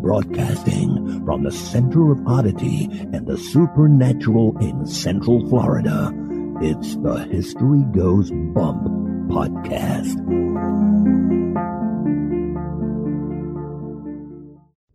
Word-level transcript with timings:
Broadcasting 0.00 1.24
from 1.26 1.42
the 1.42 1.52
center 1.52 2.12
of 2.12 2.26
oddity 2.26 2.88
and 3.12 3.26
the 3.26 3.36
supernatural 3.36 4.56
in 4.58 4.86
Central 4.86 5.46
Florida, 5.48 6.12
it's 6.62 6.96
the 6.96 7.28
History 7.30 7.82
Goes 7.92 8.30
Bump 8.30 8.82
podcast. 9.28 10.16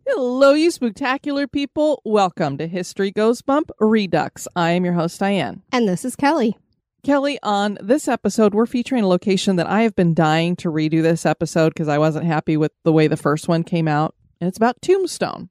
Hello, 0.06 0.54
you 0.54 0.70
spectacular 0.70 1.46
people. 1.46 2.02
Welcome 2.04 2.58
to 2.58 2.66
History 2.66 3.10
Goes 3.10 3.42
Bump 3.42 3.70
Redux. 3.78 4.48
I 4.56 4.72
am 4.72 4.84
your 4.84 4.94
host, 4.94 5.20
Diane. 5.20 5.62
And 5.70 5.88
this 5.88 6.04
is 6.04 6.16
Kelly. 6.16 6.56
Kelly, 7.04 7.36
on 7.42 7.78
this 7.80 8.06
episode, 8.06 8.54
we're 8.54 8.64
featuring 8.64 9.02
a 9.02 9.08
location 9.08 9.56
that 9.56 9.66
I 9.66 9.82
have 9.82 9.96
been 9.96 10.14
dying 10.14 10.54
to 10.56 10.70
redo 10.70 11.02
this 11.02 11.26
episode 11.26 11.70
because 11.70 11.88
I 11.88 11.98
wasn't 11.98 12.26
happy 12.26 12.56
with 12.56 12.70
the 12.84 12.92
way 12.92 13.08
the 13.08 13.16
first 13.16 13.48
one 13.48 13.64
came 13.64 13.88
out. 13.88 14.14
And 14.40 14.46
it's 14.46 14.56
about 14.56 14.80
Tombstone. 14.80 15.48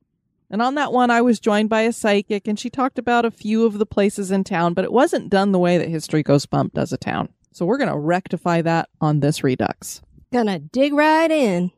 And 0.50 0.62
on 0.62 0.76
that 0.76 0.94
one, 0.94 1.12
I 1.12 1.20
was 1.20 1.42
joined 1.42 1.68
by 1.68 1.82
a 1.82 1.92
psychic, 1.92 2.48
and 2.48 2.58
she 2.58 2.70
talked 2.70 2.98
about 2.98 3.26
a 3.26 3.32
few 3.32 3.66
of 3.66 3.80
the 3.80 3.86
places 3.86 4.32
in 4.32 4.46
town, 4.46 4.74
but 4.74 4.86
it 4.86 4.94
wasn't 4.94 5.30
done 5.30 5.52
the 5.52 5.60
way 5.60 5.78
that 5.78 5.90
History 5.90 6.24
Goes 6.24 6.46
Bump 6.46 6.74
does 6.74 6.94
a 6.94 6.98
town. 6.98 7.28
So 7.52 7.66
we're 7.66 7.78
going 7.78 7.90
to 7.90 7.98
rectify 7.98 8.62
that 8.62 8.88
on 9.02 9.20
this 9.20 9.44
Redux. 9.44 10.02
Gonna 10.32 10.60
dig 10.60 10.94
right 10.94 11.30
in. 11.30 11.72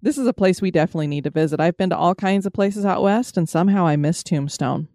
This 0.00 0.16
is 0.16 0.26
a 0.26 0.32
place 0.32 0.62
we 0.62 0.70
definitely 0.70 1.06
need 1.06 1.24
to 1.24 1.30
visit. 1.30 1.60
I've 1.60 1.76
been 1.76 1.90
to 1.90 1.98
all 1.98 2.14
kinds 2.14 2.46
of 2.46 2.54
places 2.54 2.86
out 2.86 3.02
west, 3.02 3.36
and 3.36 3.46
somehow 3.46 3.86
I 3.86 3.96
miss 3.96 4.22
Tombstone. 4.22 4.88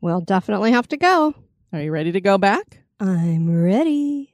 We'll 0.00 0.20
definitely 0.20 0.70
have 0.70 0.86
to 0.88 0.96
go. 0.96 1.34
Are 1.72 1.80
you 1.80 1.90
ready 1.90 2.12
to 2.12 2.20
go 2.20 2.38
back? 2.38 2.81
I'm 3.04 3.60
ready. 3.60 4.32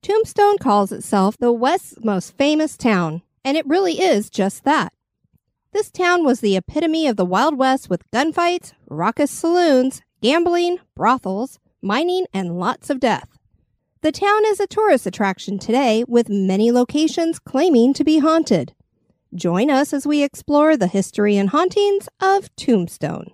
Tombstone 0.00 0.58
calls 0.58 0.92
itself 0.92 1.36
the 1.36 1.50
West's 1.50 1.96
most 2.04 2.36
famous 2.38 2.76
town, 2.76 3.22
and 3.44 3.56
it 3.56 3.66
really 3.66 4.00
is 4.00 4.30
just 4.30 4.62
that. 4.62 4.92
This 5.72 5.90
town 5.90 6.24
was 6.24 6.38
the 6.38 6.56
epitome 6.56 7.08
of 7.08 7.16
the 7.16 7.24
Wild 7.24 7.58
West 7.58 7.90
with 7.90 8.08
gunfights, 8.12 8.74
raucous 8.88 9.32
saloons, 9.32 10.02
gambling, 10.20 10.78
brothels, 10.94 11.58
mining, 11.82 12.26
and 12.32 12.60
lots 12.60 12.90
of 12.90 13.00
death. 13.00 13.31
The 14.02 14.10
town 14.10 14.44
is 14.46 14.58
a 14.58 14.66
tourist 14.66 15.06
attraction 15.06 15.60
today 15.60 16.02
with 16.08 16.28
many 16.28 16.72
locations 16.72 17.38
claiming 17.38 17.94
to 17.94 18.02
be 18.02 18.18
haunted. 18.18 18.74
Join 19.32 19.70
us 19.70 19.92
as 19.92 20.08
we 20.08 20.24
explore 20.24 20.76
the 20.76 20.88
history 20.88 21.36
and 21.36 21.50
hauntings 21.50 22.08
of 22.20 22.52
Tombstone. 22.56 23.30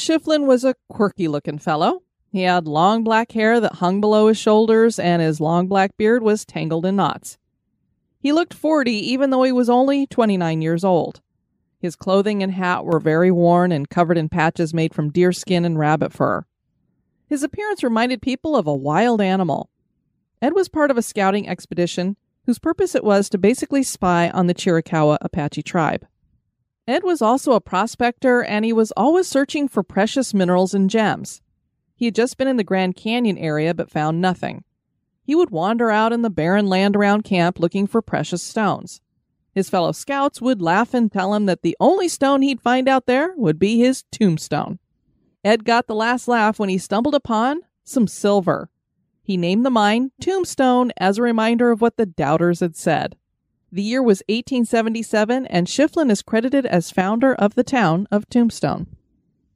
Ed 0.00 0.04
Schieffelin 0.04 0.46
was 0.46 0.64
a 0.64 0.76
quirky 0.88 1.28
looking 1.28 1.58
fellow. 1.58 2.02
He 2.32 2.44
had 2.44 2.66
long 2.66 3.04
black 3.04 3.32
hair 3.32 3.60
that 3.60 3.74
hung 3.74 4.00
below 4.00 4.28
his 4.28 4.38
shoulders, 4.38 4.98
and 4.98 5.20
his 5.20 5.42
long 5.42 5.66
black 5.66 5.94
beard 5.98 6.22
was 6.22 6.46
tangled 6.46 6.86
in 6.86 6.96
knots. 6.96 7.36
He 8.18 8.32
looked 8.32 8.54
40, 8.54 8.92
even 8.92 9.28
though 9.28 9.42
he 9.42 9.52
was 9.52 9.68
only 9.68 10.06
29 10.06 10.62
years 10.62 10.84
old. 10.84 11.20
His 11.78 11.96
clothing 11.96 12.42
and 12.42 12.52
hat 12.52 12.86
were 12.86 12.98
very 12.98 13.30
worn 13.30 13.72
and 13.72 13.90
covered 13.90 14.16
in 14.16 14.30
patches 14.30 14.72
made 14.72 14.94
from 14.94 15.10
deerskin 15.10 15.66
and 15.66 15.78
rabbit 15.78 16.14
fur. 16.14 16.46
His 17.26 17.42
appearance 17.42 17.84
reminded 17.84 18.22
people 18.22 18.56
of 18.56 18.66
a 18.66 18.74
wild 18.74 19.20
animal. 19.20 19.68
Ed 20.40 20.54
was 20.54 20.70
part 20.70 20.90
of 20.90 20.96
a 20.96 21.02
scouting 21.02 21.46
expedition 21.46 22.16
whose 22.46 22.58
purpose 22.58 22.94
it 22.94 23.04
was 23.04 23.28
to 23.28 23.36
basically 23.36 23.82
spy 23.82 24.30
on 24.30 24.46
the 24.46 24.54
Chiricahua 24.54 25.18
Apache 25.20 25.62
tribe. 25.62 26.06
Ed 26.86 27.04
was 27.04 27.22
also 27.22 27.52
a 27.52 27.60
prospector 27.60 28.42
and 28.42 28.64
he 28.64 28.72
was 28.72 28.92
always 28.92 29.26
searching 29.26 29.68
for 29.68 29.82
precious 29.82 30.34
minerals 30.34 30.74
and 30.74 30.90
gems. 30.90 31.40
He 31.94 32.06
had 32.06 32.14
just 32.14 32.38
been 32.38 32.48
in 32.48 32.56
the 32.56 32.64
Grand 32.64 32.96
Canyon 32.96 33.38
area 33.38 33.74
but 33.74 33.90
found 33.90 34.20
nothing. 34.20 34.64
He 35.22 35.34
would 35.34 35.50
wander 35.50 35.90
out 35.90 36.12
in 36.12 36.22
the 36.22 36.30
barren 36.30 36.66
land 36.66 36.96
around 36.96 37.22
camp 37.22 37.60
looking 37.60 37.86
for 37.86 38.02
precious 38.02 38.42
stones. 38.42 39.00
His 39.52 39.68
fellow 39.68 39.92
scouts 39.92 40.40
would 40.40 40.62
laugh 40.62 40.94
and 40.94 41.10
tell 41.10 41.34
him 41.34 41.46
that 41.46 41.62
the 41.62 41.76
only 41.80 42.08
stone 42.08 42.42
he'd 42.42 42.60
find 42.60 42.88
out 42.88 43.06
there 43.06 43.34
would 43.36 43.58
be 43.58 43.78
his 43.78 44.04
tombstone. 44.10 44.78
Ed 45.44 45.64
got 45.64 45.86
the 45.86 45.94
last 45.94 46.28
laugh 46.28 46.58
when 46.58 46.68
he 46.68 46.78
stumbled 46.78 47.14
upon 47.14 47.60
some 47.84 48.06
silver. 48.06 48.70
He 49.22 49.36
named 49.36 49.64
the 49.64 49.70
mine 49.70 50.10
Tombstone 50.20 50.92
as 50.96 51.18
a 51.18 51.22
reminder 51.22 51.70
of 51.70 51.80
what 51.80 51.96
the 51.96 52.06
doubters 52.06 52.60
had 52.60 52.76
said. 52.76 53.16
The 53.72 53.82
year 53.82 54.02
was 54.02 54.22
1877, 54.28 55.46
and 55.46 55.66
Schieffelin 55.66 56.10
is 56.10 56.22
credited 56.22 56.66
as 56.66 56.90
founder 56.90 57.34
of 57.34 57.54
the 57.54 57.62
town 57.62 58.08
of 58.10 58.28
Tombstone. 58.28 58.88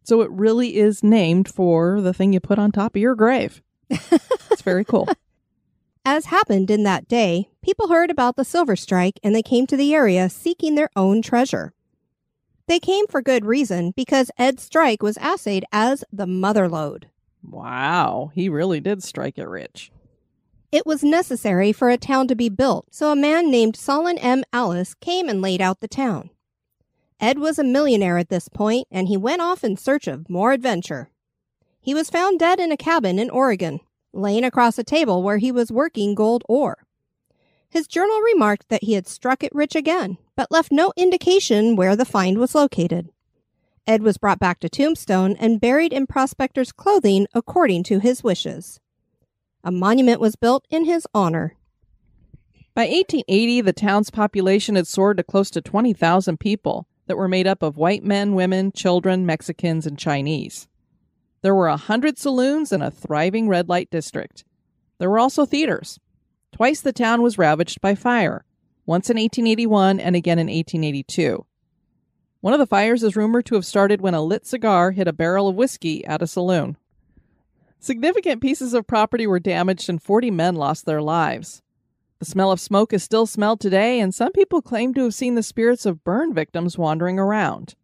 So 0.05 0.21
it 0.21 0.31
really 0.31 0.77
is 0.77 1.03
named 1.03 1.49
for 1.49 2.01
the 2.01 2.13
thing 2.13 2.33
you 2.33 2.41
put 2.41 2.59
on 2.59 2.71
top 2.71 2.95
of 2.95 3.03
your 3.03 3.15
grave. 3.15 3.63
it's 3.91 4.63
very 4.63 4.85
cool. 4.85 5.09
As 6.05 6.27
happened 6.27 6.71
in 6.71 6.83
that 6.83 7.09
day, 7.09 7.49
people 7.63 7.89
heard 7.89 8.11
about 8.11 8.37
the 8.37 8.45
silver 8.45 8.77
strike 8.77 9.19
and 9.23 9.35
they 9.35 9.43
came 9.43 9.67
to 9.67 9.77
the 9.77 9.95
area 9.95 10.29
seeking 10.29 10.75
their 10.75 10.91
own 10.95 11.23
treasure. 11.23 11.73
They 12.67 12.79
came 12.79 13.07
for 13.07 13.23
good 13.23 13.47
reason 13.47 13.93
because 13.97 14.31
Ed 14.37 14.61
Strike 14.61 15.03
was 15.03 15.17
assayed 15.21 15.65
as 15.73 16.05
the 16.13 16.27
mother 16.27 16.69
lode. 16.69 17.09
Wow, 17.43 18.31
he 18.35 18.51
really 18.51 18.81
did 18.81 19.03
strike 19.03 19.39
it 19.39 19.49
rich. 19.49 19.91
It 20.75 20.87
was 20.87 21.05
necessary 21.05 21.71
for 21.71 21.89
a 21.89 21.97
town 21.97 22.27
to 22.27 22.35
be 22.35 22.49
built, 22.49 22.87
so 22.91 23.13
a 23.13 23.15
man 23.15 23.49
named 23.49 23.77
Solon 23.77 24.19
M. 24.19 24.43
Allis 24.53 24.95
came 24.95 25.29
and 25.29 25.41
laid 25.41 25.61
out 25.61 25.79
the 25.79 25.87
town. 25.87 26.31
Ed 27.21 27.39
was 27.39 27.61
a 27.61 27.63
millionaire 27.63 28.19
at 28.19 28.29
this 28.29 28.49
point, 28.49 28.89
and 28.91 29.07
he 29.07 29.17
went 29.17 29.41
off 29.41 29.63
in 29.63 29.77
search 29.77 30.09
of 30.09 30.29
more 30.29 30.51
adventure. 30.51 31.11
He 31.81 31.95
was 31.95 32.11
found 32.11 32.41
dead 32.41 32.59
in 32.59 32.73
a 32.73 32.77
cabin 32.77 33.21
in 33.21 33.31
Oregon, 33.31 33.79
laying 34.13 34.43
across 34.43 34.77
a 34.77 34.83
table 34.83 35.23
where 35.23 35.39
he 35.39 35.53
was 35.53 35.71
working 35.71 36.13
gold 36.13 36.43
ore. 36.49 36.85
His 37.71 37.87
journal 37.87 38.19
remarked 38.19 38.69
that 38.69 38.83
he 38.83 38.95
had 38.95 39.07
struck 39.07 39.45
it 39.45 39.55
rich 39.55 39.77
again, 39.77 40.19
but 40.35 40.51
left 40.51 40.73
no 40.73 40.93
indication 40.97 41.77
where 41.77 41.95
the 41.95 42.05
find 42.05 42.37
was 42.37 42.53
located. 42.53 43.11
Ed 43.87 44.03
was 44.03 44.19
brought 44.19 44.41
back 44.41 44.59
to 44.59 44.69
Tombstone 44.69 45.37
and 45.39 45.61
buried 45.61 45.93
in 45.93 46.09
Prospector's 46.09 46.73
clothing 46.73 47.29
according 47.33 47.85
to 47.85 48.01
his 48.01 48.25
wishes. 48.25 48.81
A 49.67 49.73
monument 49.73 50.21
was 50.21 50.37
built 50.37 50.67
in 50.69 50.85
his 50.85 51.07
honor. 51.15 51.57
By 52.75 52.83
1880, 52.83 53.63
the 53.63 53.73
town's 53.73 54.11
population 54.11 54.75
had 54.75 54.87
soared 54.87 55.17
to 55.17 55.23
close 55.23 55.51
to 55.53 55.63
20,000 55.63 56.39
people 56.39 56.87
that 57.07 57.17
were 57.17 57.29
made 57.29 57.47
up 57.47 57.63
of 57.63 57.79
white 57.79 58.05
men, 58.05 58.35
women, 58.35 58.73
children, 58.73 59.25
Mexicans, 59.25 59.87
and 59.87 59.99
Chinese. 59.99 60.69
There 61.41 61.55
were 61.55 61.69
a 61.69 61.79
hundred 61.79 62.19
saloons 62.19 62.73
and 62.73 62.83
a 62.83 62.91
thriving 62.91 63.49
red 63.49 63.71
light 63.71 63.89
district. 63.91 64.45
There 64.99 65.09
were 65.09 65.19
also 65.19 65.47
theaters. 65.47 65.99
Twice 66.53 66.83
the 66.83 66.93
town 66.93 67.23
was 67.23 67.39
ravaged 67.39 67.81
by 67.81 67.95
fire, 67.95 68.45
once 68.85 69.09
in 69.09 69.17
1881 69.17 69.99
and 69.99 70.15
again 70.15 70.39
in 70.39 70.49
1882. 70.49 71.47
One 72.43 72.53
of 72.53 72.61
the 72.61 72.67
fires 72.67 73.03
is 73.03 73.17
rumored 73.17 73.47
to 73.47 73.55
have 73.55 73.65
started 73.65 74.03
when 74.03 74.13
a 74.13 74.21
lit 74.21 74.45
cigar 74.45 74.91
hit 74.91 75.09
a 75.09 75.13
barrel 75.15 75.49
of 75.49 75.57
whiskey 75.57 76.05
at 76.05 76.21
a 76.21 76.27
saloon. 76.27 76.77
Significant 77.85 78.41
pieces 78.41 78.73
of 78.73 78.87
property 78.87 79.27
were 79.27 79.39
damaged 79.39 79.91
and 79.91 80.03
40 80.03 80.31
men 80.31 80.55
lost 80.55 80.87
their 80.87 81.03
lives. 81.03 81.61
The 82.19 82.25
smell 82.25 82.51
of 82.51 82.59
smoke 82.59 82.95
is 82.95 83.03
still 83.03 83.27
smelled 83.27 83.61
today, 83.61 84.01
and 84.01 84.15
some 84.15 84.33
people 84.33 84.63
claim 84.63 84.95
to 84.95 85.03
have 85.03 85.13
seen 85.13 85.35
the 85.35 85.43
spirits 85.43 85.85
of 85.85 86.03
burn 86.03 86.33
victims 86.33 86.79
wandering 86.79 87.19
around. 87.19 87.75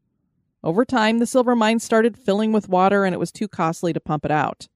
Over 0.65 0.87
time, 0.87 1.19
the 1.19 1.27
silver 1.27 1.55
mine 1.55 1.81
started 1.81 2.17
filling 2.17 2.51
with 2.51 2.67
water 2.67 3.05
and 3.05 3.15
it 3.15 3.19
was 3.19 3.31
too 3.31 3.47
costly 3.47 3.93
to 3.93 4.01
pump 4.01 4.25
it 4.25 4.31
out. 4.31 4.69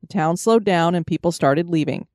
The 0.00 0.08
town 0.08 0.36
slowed 0.36 0.64
down 0.64 0.96
and 0.96 1.06
people 1.06 1.30
started 1.30 1.70
leaving. 1.70 2.08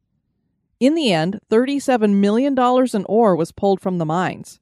In 0.77 0.93
the 0.93 1.13
end, 1.13 1.39
$37 1.49 2.15
million 2.15 2.53
in 2.59 3.05
ore 3.05 3.35
was 3.37 3.53
pulled 3.53 3.79
from 3.79 3.97
the 3.97 4.05
mines. 4.05 4.59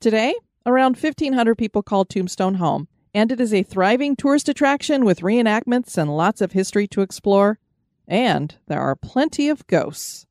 Today, 0.00 0.34
around 0.66 0.98
1,500 0.98 1.54
people 1.54 1.82
call 1.82 2.04
Tombstone 2.04 2.56
home, 2.56 2.88
and 3.16 3.32
it 3.32 3.40
is 3.40 3.54
a 3.54 3.62
thriving 3.62 4.14
tourist 4.14 4.46
attraction 4.46 5.02
with 5.02 5.22
reenactments 5.22 5.96
and 5.96 6.14
lots 6.14 6.42
of 6.42 6.52
history 6.52 6.86
to 6.86 7.00
explore. 7.00 7.58
And 8.06 8.54
there 8.66 8.82
are 8.82 8.94
plenty 8.94 9.48
of 9.48 9.66
ghosts. 9.66 10.26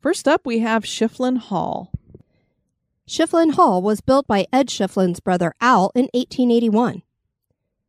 First 0.00 0.28
up, 0.28 0.46
we 0.46 0.60
have 0.60 0.84
Schieffelin 0.84 1.38
Hall. 1.38 1.90
Schieffelin 3.08 3.54
Hall 3.54 3.82
was 3.82 4.00
built 4.00 4.28
by 4.28 4.46
Ed 4.52 4.68
Schieffelin's 4.68 5.18
brother 5.18 5.54
Al 5.60 5.90
in 5.96 6.04
1881. 6.14 7.02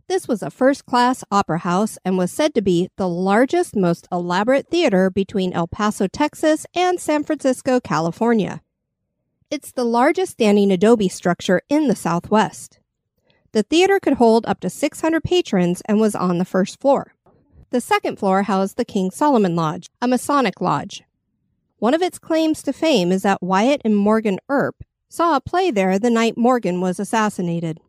This 0.08 0.28
was 0.28 0.42
a 0.42 0.50
first 0.50 0.88
class 0.88 1.24
opera 1.32 1.60
house 1.60 2.00
and 2.04 2.18
was 2.18 2.32
said 2.32 2.56
to 2.56 2.64
be 2.64 2.90
the 2.98 3.08
largest, 3.08 3.76
most 3.76 4.08
elaborate 4.12 4.72
theater 4.72 5.12
between 5.12 5.54
El 5.54 5.68
Paso, 5.68 6.08
Texas 6.08 6.66
and 6.74 7.00
San 7.00 7.24
Francisco, 7.24 7.80
California. 7.80 8.64
It's 9.52 9.72
the 9.72 9.86
largest 9.86 10.32
standing 10.32 10.72
adobe 10.72 11.10
structure 11.10 11.62
in 11.70 11.88
the 11.88 11.96
Southwest. 11.96 12.80
The 13.52 13.64
theater 13.64 14.00
could 14.00 14.14
hold 14.14 14.46
up 14.46 14.60
to 14.62 14.70
600 14.70 15.24
patrons 15.24 15.82
and 15.86 16.00
was 16.00 16.16
on 16.16 16.38
the 16.38 16.46
first 16.46 16.80
floor. 16.80 17.14
The 17.70 17.82
second 17.82 18.18
floor 18.18 18.44
housed 18.44 18.78
the 18.78 18.86
King 18.86 19.12
Solomon 19.12 19.56
Lodge, 19.56 19.90
a 20.02 20.08
Masonic 20.08 20.62
lodge. 20.62 21.04
One 21.80 21.94
of 21.94 22.02
its 22.02 22.20
claims 22.20 22.64
to 22.64 22.74
fame 22.74 23.12
is 23.12 23.24
that 23.24 23.42
Wyatt 23.42 23.82
and 23.84 23.96
Morgan 23.96 24.40
Earp 24.50 24.84
saw 25.10 25.36
a 25.36 25.42
play 25.42 25.72
there 25.72 26.00
the 26.00 26.10
night 26.10 26.38
Morgan 26.38 26.82
was 26.82 27.00
assassinated. 27.00 27.80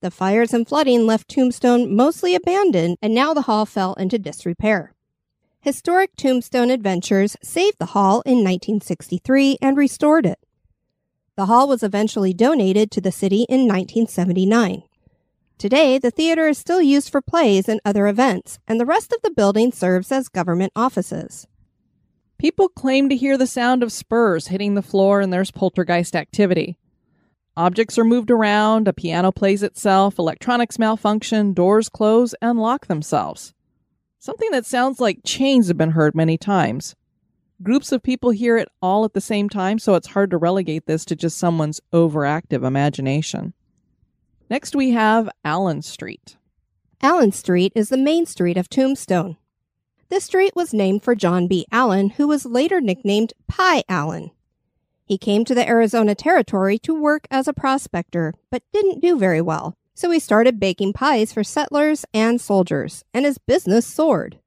The 0.00 0.10
fires 0.10 0.54
and 0.54 0.66
flooding 0.66 1.06
left 1.06 1.28
Tombstone 1.28 1.94
mostly 1.94 2.34
abandoned, 2.34 2.96
and 3.02 3.14
now 3.14 3.34
the 3.34 3.42
hall 3.42 3.66
fell 3.66 3.94
into 3.94 4.18
disrepair. 4.18 4.94
Historic 5.60 6.14
Tombstone 6.16 6.70
Adventures 6.70 7.36
saved 7.42 7.78
the 7.78 7.86
hall 7.86 8.22
in 8.24 8.44
1963 8.44 9.58
and 9.60 9.76
restored 9.76 10.26
it. 10.26 10.38
The 11.36 11.46
hall 11.46 11.68
was 11.68 11.82
eventually 11.82 12.32
donated 12.32 12.90
to 12.90 13.00
the 13.02 13.12
city 13.12 13.42
in 13.48 13.68
1979. 13.68 14.82
Today, 15.58 15.98
the 15.98 16.10
theater 16.10 16.48
is 16.48 16.56
still 16.56 16.80
used 16.80 17.10
for 17.10 17.20
plays 17.20 17.68
and 17.68 17.78
other 17.84 18.06
events, 18.06 18.58
and 18.66 18.80
the 18.80 18.86
rest 18.86 19.12
of 19.12 19.20
the 19.22 19.30
building 19.30 19.70
serves 19.70 20.10
as 20.10 20.28
government 20.28 20.72
offices. 20.74 21.46
People 22.38 22.70
claim 22.70 23.10
to 23.10 23.16
hear 23.16 23.36
the 23.36 23.46
sound 23.46 23.82
of 23.82 23.92
spurs 23.92 24.48
hitting 24.48 24.74
the 24.74 24.82
floor 24.82 25.20
and 25.20 25.30
there's 25.30 25.50
poltergeist 25.50 26.16
activity. 26.16 26.78
Objects 27.54 27.98
are 27.98 28.04
moved 28.04 28.30
around, 28.30 28.88
a 28.88 28.92
piano 28.94 29.30
plays 29.30 29.62
itself, 29.62 30.18
electronics 30.18 30.78
malfunction, 30.78 31.52
doors 31.52 31.88
close 31.90 32.34
and 32.40 32.58
lock 32.58 32.86
themselves. 32.86 33.54
Something 34.18 34.50
that 34.52 34.66
sounds 34.66 35.00
like 35.00 35.20
chains 35.24 35.68
have 35.68 35.78
been 35.78 35.92
heard 35.92 36.14
many 36.14 36.36
times. 36.38 36.94
Groups 37.62 37.90
of 37.90 38.02
people 38.02 38.30
hear 38.30 38.58
it 38.58 38.68
all 38.82 39.06
at 39.06 39.14
the 39.14 39.20
same 39.20 39.48
time, 39.48 39.78
so 39.78 39.94
it's 39.94 40.08
hard 40.08 40.30
to 40.30 40.36
relegate 40.36 40.84
this 40.86 41.06
to 41.06 41.16
just 41.16 41.38
someone's 41.38 41.80
overactive 41.92 42.66
imagination. 42.66 43.54
Next, 44.50 44.76
we 44.76 44.90
have 44.90 45.30
Allen 45.42 45.80
Street. 45.80 46.36
Allen 47.00 47.32
Street 47.32 47.72
is 47.74 47.88
the 47.88 47.96
main 47.96 48.26
street 48.26 48.58
of 48.58 48.68
Tombstone. 48.68 49.38
This 50.08 50.24
street 50.24 50.54
was 50.54 50.74
named 50.74 51.02
for 51.02 51.14
John 51.14 51.48
B. 51.48 51.66
Allen, 51.72 52.10
who 52.10 52.28
was 52.28 52.44
later 52.44 52.80
nicknamed 52.80 53.32
Pie 53.48 53.82
Allen. 53.88 54.30
He 55.06 55.16
came 55.16 55.44
to 55.46 55.54
the 55.54 55.66
Arizona 55.66 56.14
Territory 56.14 56.78
to 56.80 56.94
work 56.94 57.26
as 57.30 57.48
a 57.48 57.54
prospector, 57.54 58.34
but 58.50 58.62
didn't 58.72 59.00
do 59.00 59.18
very 59.18 59.40
well. 59.40 59.76
So 59.94 60.10
he 60.10 60.18
started 60.18 60.60
baking 60.60 60.92
pies 60.92 61.32
for 61.32 61.42
settlers 61.42 62.04
and 62.12 62.38
soldiers, 62.38 63.02
and 63.14 63.24
his 63.24 63.38
business 63.38 63.86
soared. 63.86 64.40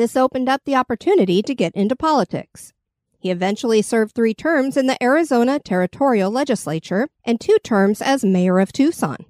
This 0.00 0.16
opened 0.16 0.48
up 0.48 0.62
the 0.64 0.76
opportunity 0.76 1.42
to 1.42 1.54
get 1.54 1.74
into 1.74 1.94
politics. 1.94 2.72
He 3.18 3.30
eventually 3.30 3.82
served 3.82 4.14
three 4.14 4.32
terms 4.32 4.78
in 4.78 4.86
the 4.86 4.96
Arizona 5.04 5.58
Territorial 5.58 6.30
Legislature 6.30 7.10
and 7.22 7.38
two 7.38 7.58
terms 7.62 8.00
as 8.00 8.24
mayor 8.24 8.60
of 8.60 8.72
Tucson. 8.72 9.26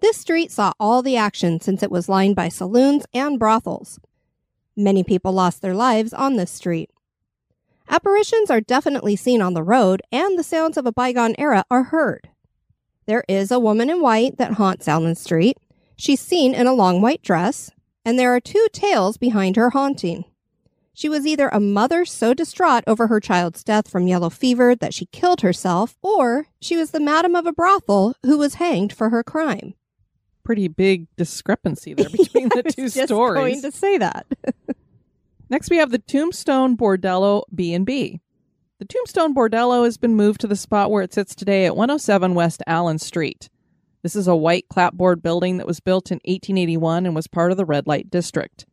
This 0.00 0.16
street 0.16 0.50
saw 0.50 0.72
all 0.80 1.00
the 1.00 1.16
action 1.16 1.60
since 1.60 1.80
it 1.84 1.92
was 1.92 2.08
lined 2.08 2.34
by 2.34 2.48
saloons 2.48 3.04
and 3.14 3.38
brothels. 3.38 4.00
Many 4.76 5.04
people 5.04 5.30
lost 5.30 5.62
their 5.62 5.76
lives 5.76 6.12
on 6.12 6.34
this 6.34 6.50
street. 6.50 6.90
Apparitions 7.88 8.50
are 8.50 8.60
definitely 8.60 9.14
seen 9.14 9.40
on 9.40 9.54
the 9.54 9.62
road, 9.62 10.02
and 10.10 10.36
the 10.36 10.42
sounds 10.42 10.76
of 10.76 10.86
a 10.86 10.92
bygone 10.92 11.36
era 11.38 11.62
are 11.70 11.84
heard. 11.84 12.30
There 13.06 13.22
is 13.28 13.52
a 13.52 13.60
woman 13.60 13.88
in 13.88 14.02
white 14.02 14.38
that 14.38 14.54
haunts 14.54 14.88
Allen 14.88 15.14
Street. 15.14 15.56
She's 15.94 16.18
seen 16.18 16.52
in 16.52 16.66
a 16.66 16.74
long 16.74 17.00
white 17.00 17.22
dress, 17.22 17.70
and 18.04 18.18
there 18.18 18.34
are 18.34 18.40
two 18.40 18.66
tales 18.72 19.16
behind 19.16 19.56
her 19.56 19.70
haunting. 19.70 20.24
She 20.92 21.08
was 21.08 21.26
either 21.26 21.48
a 21.48 21.60
mother 21.60 22.04
so 22.04 22.34
distraught 22.34 22.84
over 22.86 23.06
her 23.06 23.20
child's 23.20 23.64
death 23.64 23.88
from 23.88 24.06
yellow 24.06 24.28
fever 24.28 24.74
that 24.76 24.92
she 24.92 25.06
killed 25.06 25.40
herself, 25.40 25.96
or 26.02 26.48
she 26.60 26.76
was 26.76 26.90
the 26.90 27.00
madam 27.00 27.34
of 27.34 27.46
a 27.46 27.52
brothel 27.52 28.14
who 28.22 28.36
was 28.36 28.54
hanged 28.54 28.92
for 28.92 29.08
her 29.08 29.22
crime. 29.22 29.74
Pretty 30.44 30.68
big 30.68 31.06
discrepancy 31.16 31.94
there 31.94 32.08
between 32.12 32.48
the 32.50 32.64
two 32.64 32.88
just 32.88 33.04
stories. 33.08 33.62
going 33.62 33.62
to 33.62 33.72
say 33.72 33.98
that. 33.98 34.26
Next, 35.50 35.70
we 35.70 35.78
have 35.78 35.90
the 35.90 35.98
Tombstone 35.98 36.76
Bordello 36.76 37.44
B&B. 37.54 38.20
The 38.78 38.84
Tombstone 38.84 39.34
Bordello 39.34 39.84
has 39.84 39.96
been 39.98 40.14
moved 40.16 40.40
to 40.40 40.46
the 40.46 40.56
spot 40.56 40.90
where 40.90 41.02
it 41.02 41.12
sits 41.12 41.34
today 41.34 41.66
at 41.66 41.76
107 41.76 42.34
West 42.34 42.62
Allen 42.66 42.98
Street. 42.98 43.48
This 44.02 44.16
is 44.16 44.26
a 44.26 44.36
white 44.36 44.68
clapboard 44.68 45.22
building 45.22 45.58
that 45.58 45.66
was 45.66 45.80
built 45.80 46.10
in 46.10 46.16
1881 46.24 47.04
and 47.04 47.14
was 47.14 47.26
part 47.26 47.50
of 47.50 47.56
the 47.56 47.66
red 47.66 47.86
light 47.86 48.10
district. 48.10 48.64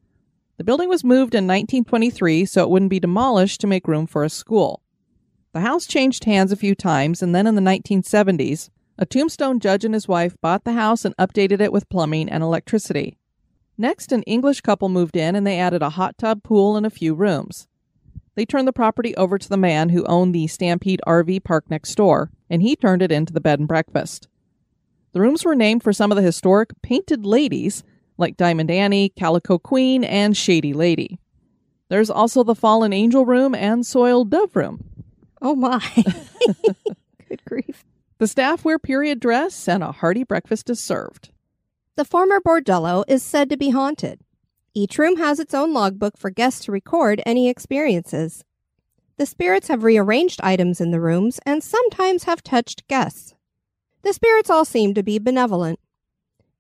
The 0.58 0.64
building 0.64 0.90
was 0.90 1.04
moved 1.04 1.36
in 1.36 1.46
1923 1.46 2.46
so 2.46 2.64
it 2.64 2.70
wouldn't 2.70 2.90
be 2.90 3.00
demolished 3.00 3.62
to 3.62 3.68
make 3.68 3.88
room 3.88 4.08
for 4.08 4.24
a 4.24 4.30
school. 4.30 4.82
The 5.54 5.62
house 5.62 5.86
changed 5.86 6.24
hands 6.26 6.52
a 6.52 6.56
few 6.56 6.76
times, 6.76 7.24
and 7.24 7.34
then 7.34 7.48
in 7.48 7.56
the 7.56 7.62
1970s, 7.62 8.70
a 8.98 9.06
tombstone 9.06 9.60
judge 9.60 9.84
and 9.84 9.94
his 9.94 10.08
wife 10.08 10.36
bought 10.42 10.64
the 10.64 10.74
house 10.74 11.04
and 11.06 11.16
updated 11.18 11.62
it 11.62 11.72
with 11.72 11.90
plumbing 11.90 12.30
and 12.30 12.44
electricity. 12.44 13.18
Next, 13.78 14.12
an 14.12 14.24
English 14.24 14.62
couple 14.62 14.90
moved 14.90 15.16
in 15.16 15.36
and 15.36 15.46
they 15.46 15.60
added 15.60 15.82
a 15.82 15.92
hot 15.92 16.18
tub, 16.18 16.42
pool, 16.42 16.76
and 16.76 16.86
a 16.86 16.92
few 16.92 17.14
rooms. 17.14 17.68
They 18.36 18.46
turned 18.46 18.68
the 18.68 18.74
property 18.74 19.16
over 19.16 19.38
to 19.38 19.50
the 19.50 19.58
man 19.58 19.90
who 19.90 20.06
owned 20.06 20.34
the 20.34 20.48
Stampede 20.48 21.02
RV 21.06 21.44
park 21.44 21.70
next 21.70 21.96
door, 21.96 22.32
and 22.50 22.62
he 22.62 22.76
turned 22.76 23.02
it 23.02 23.12
into 23.12 23.34
the 23.34 23.42
bed 23.42 23.60
and 23.60 23.68
breakfast. 23.68 24.28
The 25.14 25.22
rooms 25.22 25.46
were 25.46 25.56
named 25.56 25.84
for 25.84 25.94
some 25.94 26.12
of 26.12 26.16
the 26.16 26.22
historic 26.22 26.70
painted 26.82 27.26
ladies 27.26 27.84
like 28.18 28.38
Diamond 28.38 28.72
Annie, 28.72 29.10
Calico 29.10 29.58
Queen, 29.58 30.04
and 30.04 30.36
Shady 30.36 30.74
Lady. 30.74 31.20
There's 31.90 32.10
also 32.10 32.44
the 32.44 32.56
Fallen 32.56 32.94
Angel 32.94 33.26
Room 33.26 33.56
and 33.56 33.86
Soiled 33.86 34.30
Dove 34.30 34.56
Room. 34.56 34.84
Oh 35.42 35.56
my. 35.56 35.84
Good 37.30 37.44
grief. 37.46 37.86
The 38.18 38.28
staff 38.28 38.66
wear 38.66 38.80
period 38.80 39.20
dress 39.20 39.68
and 39.68 39.84
a 39.84 39.92
hearty 39.92 40.24
breakfast 40.24 40.70
is 40.70 40.80
served. 40.80 41.30
The 41.96 42.06
former 42.06 42.40
bordello 42.40 43.04
is 43.08 43.24
said 43.24 43.50
to 43.50 43.58
be 43.58 43.70
haunted. 43.70 44.22
Each 44.74 44.98
room 44.98 45.18
has 45.18 45.40
its 45.40 45.54
own 45.54 45.74
logbook 45.74 46.18
for 46.18 46.30
guests 46.30 46.66
to 46.66 46.72
record 46.72 47.22
any 47.26 47.50
experiences. 47.50 48.44
The 49.18 49.26
spirits 49.26 49.68
have 49.68 49.84
rearranged 49.84 50.40
items 50.42 50.80
in 50.80 50.92
the 50.92 51.00
rooms 51.00 51.40
and 51.46 51.64
sometimes 51.64 52.26
have 52.26 52.44
touched 52.44 52.88
guests. 52.88 53.34
The 54.04 54.14
spirits 54.14 54.50
all 54.50 54.66
seem 54.66 54.94
to 54.94 55.04
be 55.04 55.20
benevolent. 55.20 55.80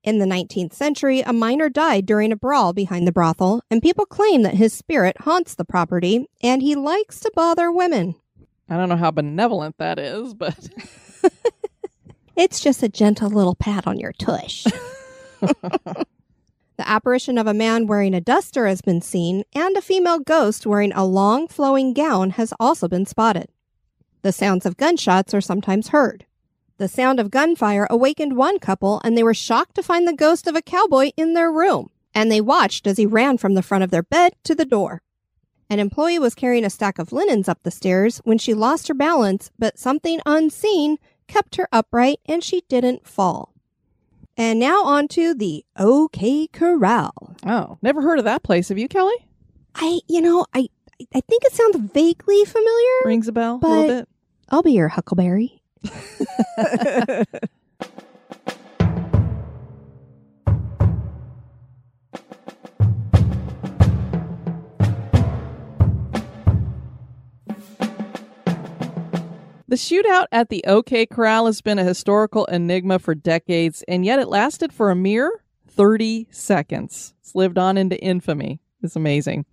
In 0.03 0.19
the 0.19 0.25
19th 0.25 0.73
century, 0.73 1.21
a 1.21 1.33
miner 1.33 1.69
died 1.69 2.05
during 2.05 2.31
a 2.31 2.37
brawl 2.37 2.73
behind 2.73 3.07
the 3.07 3.11
brothel, 3.11 3.61
and 3.69 3.81
people 3.81 4.05
claim 4.05 4.43
that 4.43 4.55
his 4.55 4.73
spirit 4.73 5.21
haunts 5.21 5.55
the 5.55 5.65
property 5.65 6.27
and 6.41 6.61
he 6.61 6.75
likes 6.75 7.19
to 7.21 7.31
bother 7.35 7.71
women. 7.71 8.15
I 8.69 8.77
don't 8.77 8.89
know 8.89 8.95
how 8.95 9.11
benevolent 9.11 9.77
that 9.77 9.99
is, 9.99 10.33
but 10.33 10.69
It's 12.37 12.59
just 12.59 12.83
a 12.83 12.87
gentle 12.87 13.31
little 13.31 13.55
pat 13.55 13.87
on 13.87 13.99
your 13.99 14.13
tush. 14.13 14.65
the 15.39 16.05
apparition 16.77 17.39
of 17.39 17.47
a 17.47 17.53
man 17.53 17.87
wearing 17.87 18.13
a 18.13 18.21
duster 18.21 18.67
has 18.67 18.79
been 18.79 19.01
seen, 19.01 19.43
and 19.55 19.75
a 19.75 19.81
female 19.81 20.19
ghost 20.19 20.67
wearing 20.67 20.93
a 20.93 21.03
long 21.03 21.47
flowing 21.47 21.95
gown 21.95 22.29
has 22.31 22.53
also 22.59 22.87
been 22.87 23.07
spotted. 23.07 23.49
The 24.21 24.31
sounds 24.31 24.67
of 24.67 24.77
gunshots 24.77 25.33
are 25.33 25.41
sometimes 25.41 25.87
heard. 25.87 26.27
The 26.77 26.87
sound 26.87 27.19
of 27.19 27.31
gunfire 27.31 27.87
awakened 27.89 28.37
one 28.37 28.59
couple, 28.59 29.01
and 29.03 29.17
they 29.17 29.23
were 29.23 29.33
shocked 29.33 29.75
to 29.75 29.83
find 29.83 30.07
the 30.07 30.13
ghost 30.13 30.45
of 30.45 30.55
a 30.55 30.61
cowboy 30.61 31.11
in 31.17 31.33
their 31.33 31.51
room, 31.51 31.89
and 32.13 32.31
they 32.31 32.39
watched 32.39 32.85
as 32.85 32.97
he 32.97 33.05
ran 33.05 33.39
from 33.39 33.55
the 33.55 33.63
front 33.63 33.83
of 33.83 33.89
their 33.89 34.03
bed 34.03 34.33
to 34.43 34.53
the 34.53 34.65
door. 34.65 35.01
An 35.69 35.79
employee 35.79 36.19
was 36.19 36.35
carrying 36.35 36.63
a 36.63 36.69
stack 36.69 36.99
of 36.99 37.11
linens 37.11 37.49
up 37.49 37.63
the 37.63 37.71
stairs 37.71 38.19
when 38.23 38.37
she 38.37 38.53
lost 38.53 38.87
her 38.87 38.93
balance, 38.93 39.51
but 39.57 39.79
something 39.79 40.19
unseen 40.25 40.97
kept 41.27 41.55
her 41.57 41.67
upright 41.71 42.19
and 42.25 42.43
she 42.43 42.61
didn't 42.69 43.07
fall. 43.07 43.53
And 44.37 44.59
now 44.59 44.83
on 44.83 45.07
to 45.09 45.33
the 45.33 45.65
OK 45.77 46.47
Corral. 46.53 47.35
Oh, 47.45 47.79
never 47.81 48.01
heard 48.03 48.19
of 48.19 48.25
that 48.25 48.43
place. 48.43 48.69
Have 48.69 48.77
you, 48.77 48.87
Kelly? 48.87 49.15
I, 49.75 49.99
you 50.07 50.21
know, 50.21 50.45
I, 50.53 50.69
I 51.13 51.21
think 51.21 51.43
it 51.43 51.53
sounds 51.53 51.91
vaguely 51.91 52.45
familiar. 52.45 52.93
Rings 53.03 53.27
a 53.27 53.31
bell 53.31 53.59
a 53.61 53.67
little 53.67 53.87
bit. 53.87 54.09
I'll 54.49 54.63
be 54.63 54.73
your 54.73 54.89
Huckleberry. 54.89 55.56
The 69.69 69.75
shootout 69.75 70.27
at 70.31 70.47
the 70.47 70.63
OK 70.65 71.05
Corral 71.07 71.45
has 71.45 71.59
been 71.61 71.77
a 71.77 71.83
historical 71.83 72.45
enigma 72.45 72.99
for 72.99 73.13
decades, 73.13 73.83
and 73.87 74.05
yet 74.05 74.17
it 74.17 74.29
lasted 74.29 74.71
for 74.71 74.89
a 74.89 74.95
mere 74.95 75.43
30 75.67 76.27
seconds. 76.31 77.13
It's 77.19 77.35
lived 77.35 77.57
on 77.57 77.77
into 77.77 78.01
infamy. 78.01 78.61
It's 78.81 78.95
amazing. 78.95 79.45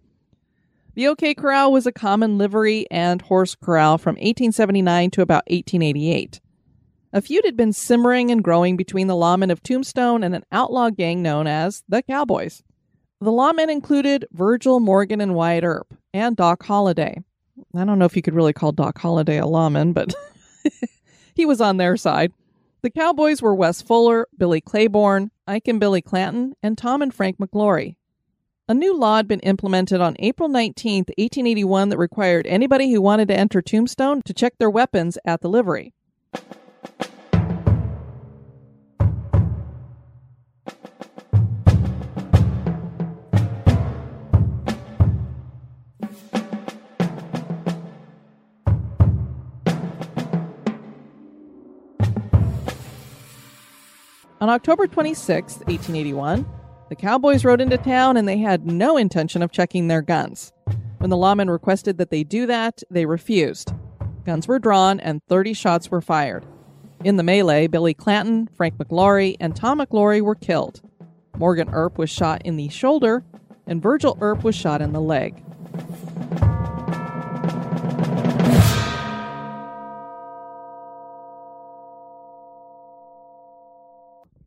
The 0.95 1.09
OK 1.09 1.35
Corral 1.35 1.73
was 1.73 1.87
a 1.87 1.93
common 1.93 2.39
livery 2.39 2.87
and 2.89 3.21
horse 3.21 3.57
corral 3.57 3.99
from 3.99 4.15
1879 4.15 5.11
to 5.11 5.23
about 5.23 5.43
1888. 5.49 6.41
A 7.13 7.21
feud 7.21 7.45
had 7.45 7.57
been 7.57 7.73
simmering 7.73 8.31
and 8.31 8.45
growing 8.45 8.77
between 8.77 9.09
the 9.09 9.17
lawmen 9.17 9.51
of 9.51 9.63
Tombstone 9.63 10.23
and 10.23 10.37
an 10.37 10.45
outlaw 10.53 10.91
gang 10.91 11.21
known 11.21 11.49
as 11.49 11.83
the 11.89 12.03
Cowboys. 12.03 12.63
The 13.21 13.33
lawmen 13.33 13.71
included 13.71 14.27
Virgil 14.33 14.79
Morgan 14.79 15.21
and 15.21 15.35
Wyatt 15.35 15.65
Earp, 15.65 15.95
and 16.13 16.37
Doc 16.37 16.63
Holliday. 16.63 17.23
I 17.75 17.85
don't 17.85 17.99
know 17.99 18.05
if 18.05 18.15
you 18.15 18.23
could 18.23 18.35
really 18.35 18.53
call 18.53 18.71
Doc 18.71 18.99
Holliday 18.99 19.39
a 19.39 19.47
lawman, 19.47 19.93
but 19.93 20.15
he 21.35 21.45
was 21.45 21.61
on 21.61 21.77
their 21.77 21.97
side. 21.97 22.33
The 22.83 22.91
Cowboys 22.91 23.43
were 23.43 23.55
Wes 23.55 23.83
Fuller, 23.83 24.29
Billy 24.37 24.61
Claiborne, 24.61 25.33
Ike 25.47 25.69
and 25.69 25.81
Billy 25.81 26.03
Clanton, 26.03 26.55
and 26.63 26.79
Tom 26.79 27.03
and 27.03 27.13
Frank 27.13 27.39
McLaury. 27.39 27.97
A 28.67 28.73
new 28.73 28.97
law 28.97 29.19
had 29.19 29.29
been 29.29 29.41
implemented 29.41 30.01
on 30.01 30.17
April 30.21 30.49
19, 30.49 31.01
1881, 31.19 31.91
that 31.91 31.99
required 31.99 32.47
anybody 32.47 32.91
who 32.91 33.03
wanted 33.03 33.29
to 33.29 33.37
enter 33.39 33.61
Tombstone 33.61 34.23
to 34.23 34.33
check 34.33 34.55
their 34.57 34.71
weapons 34.71 35.19
at 35.27 35.43
the 35.43 35.51
livery. 35.51 35.93
On 54.41 54.49
October 54.49 54.87
26, 54.87 55.57
1881, 55.67 56.47
the 56.89 56.97
Cowboys 56.97 57.45
rode 57.45 57.61
into 57.61 57.79
town 57.79 58.17
and 58.17 58.29
they 58.29 58.39
had 58.39 58.67
no 58.67 58.97
intention 58.97 59.43
of 59.43 59.51
checking 59.51 59.89
their 59.89 60.03
guns. 60.03 60.53
When 60.99 61.11
the 61.11 61.17
lawmen 61.17 61.51
requested 61.51 61.99
that 61.99 62.11
they 62.11 62.25
do 62.25 62.47
that, 62.47 62.83
they 62.91 63.07
refused. 63.07 63.73
Guns 64.25 64.49
were 64.49 64.59
drawn 64.59 65.01
and 65.01 65.23
30 65.29 65.53
shots 65.53 65.91
were 65.91 66.01
fired. 66.01 66.47
In 67.05 67.17
the 67.17 67.23
melee, 67.23 67.67
Billy 67.67 67.93
Clanton, 67.93 68.49
Frank 68.57 68.79
McLaury, 68.79 69.37
and 69.39 69.55
Tom 69.55 69.81
McLaury 69.81 70.23
were 70.23 70.35
killed. 70.35 70.81
Morgan 71.37 71.69
Earp 71.71 71.99
was 71.99 72.09
shot 72.09 72.41
in 72.45 72.57
the 72.57 72.69
shoulder, 72.69 73.25
and 73.67 73.83
Virgil 73.83 74.17
Earp 74.21 74.45
was 74.45 74.55
shot 74.55 74.81
in 74.81 74.93
the 74.93 75.01
leg. 75.01 75.43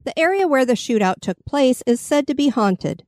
The 0.07 0.17
area 0.17 0.47
where 0.47 0.65
the 0.65 0.71
shootout 0.71 1.19
took 1.19 1.35
place 1.43 1.83
is 1.85 1.99
said 1.99 2.27
to 2.27 2.33
be 2.33 2.47
haunted. 2.47 3.03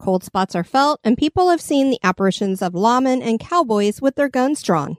Cold 0.00 0.24
spots 0.24 0.56
are 0.56 0.64
felt, 0.64 0.98
and 1.04 1.16
people 1.16 1.50
have 1.50 1.60
seen 1.60 1.88
the 1.88 2.00
apparitions 2.02 2.60
of 2.60 2.72
lawmen 2.72 3.22
and 3.22 3.38
cowboys 3.38 4.02
with 4.02 4.16
their 4.16 4.28
guns 4.28 4.60
drawn. 4.60 4.96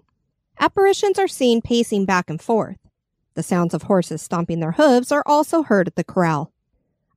Apparitions 0.57 1.19
are 1.19 1.27
seen 1.27 1.61
pacing 1.61 2.05
back 2.05 2.29
and 2.29 2.41
forth. 2.41 2.77
The 3.33 3.43
sounds 3.43 3.73
of 3.73 3.83
horses 3.83 4.21
stomping 4.21 4.61
their 4.61 4.71
hooves 4.71 5.11
are 5.11 5.23
also 5.25 5.63
heard 5.63 5.89
at 5.89 5.97
the 5.97 6.05
corral. 6.05 6.53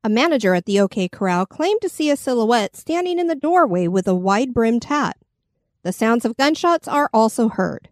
A 0.03 0.09
manager 0.09 0.57
at 0.57 0.65
the 0.65 0.81
OK 0.81 1.09
Corral 1.09 1.47
claimed 1.47 1.81
to 1.83 1.89
see 1.89 2.11
a 2.11 2.17
silhouette 2.17 2.75
standing 2.75 3.21
in 3.21 3.29
the 3.29 3.37
doorway 3.37 3.87
with 3.87 4.09
a 4.09 4.15
wide 4.17 4.53
brimmed 4.53 4.87
hat. 4.87 5.19
The 5.85 5.93
sounds 5.93 6.25
of 6.25 6.37
gunshots 6.37 6.89
are 6.89 7.11
also 7.15 7.49
heard. 7.49 7.91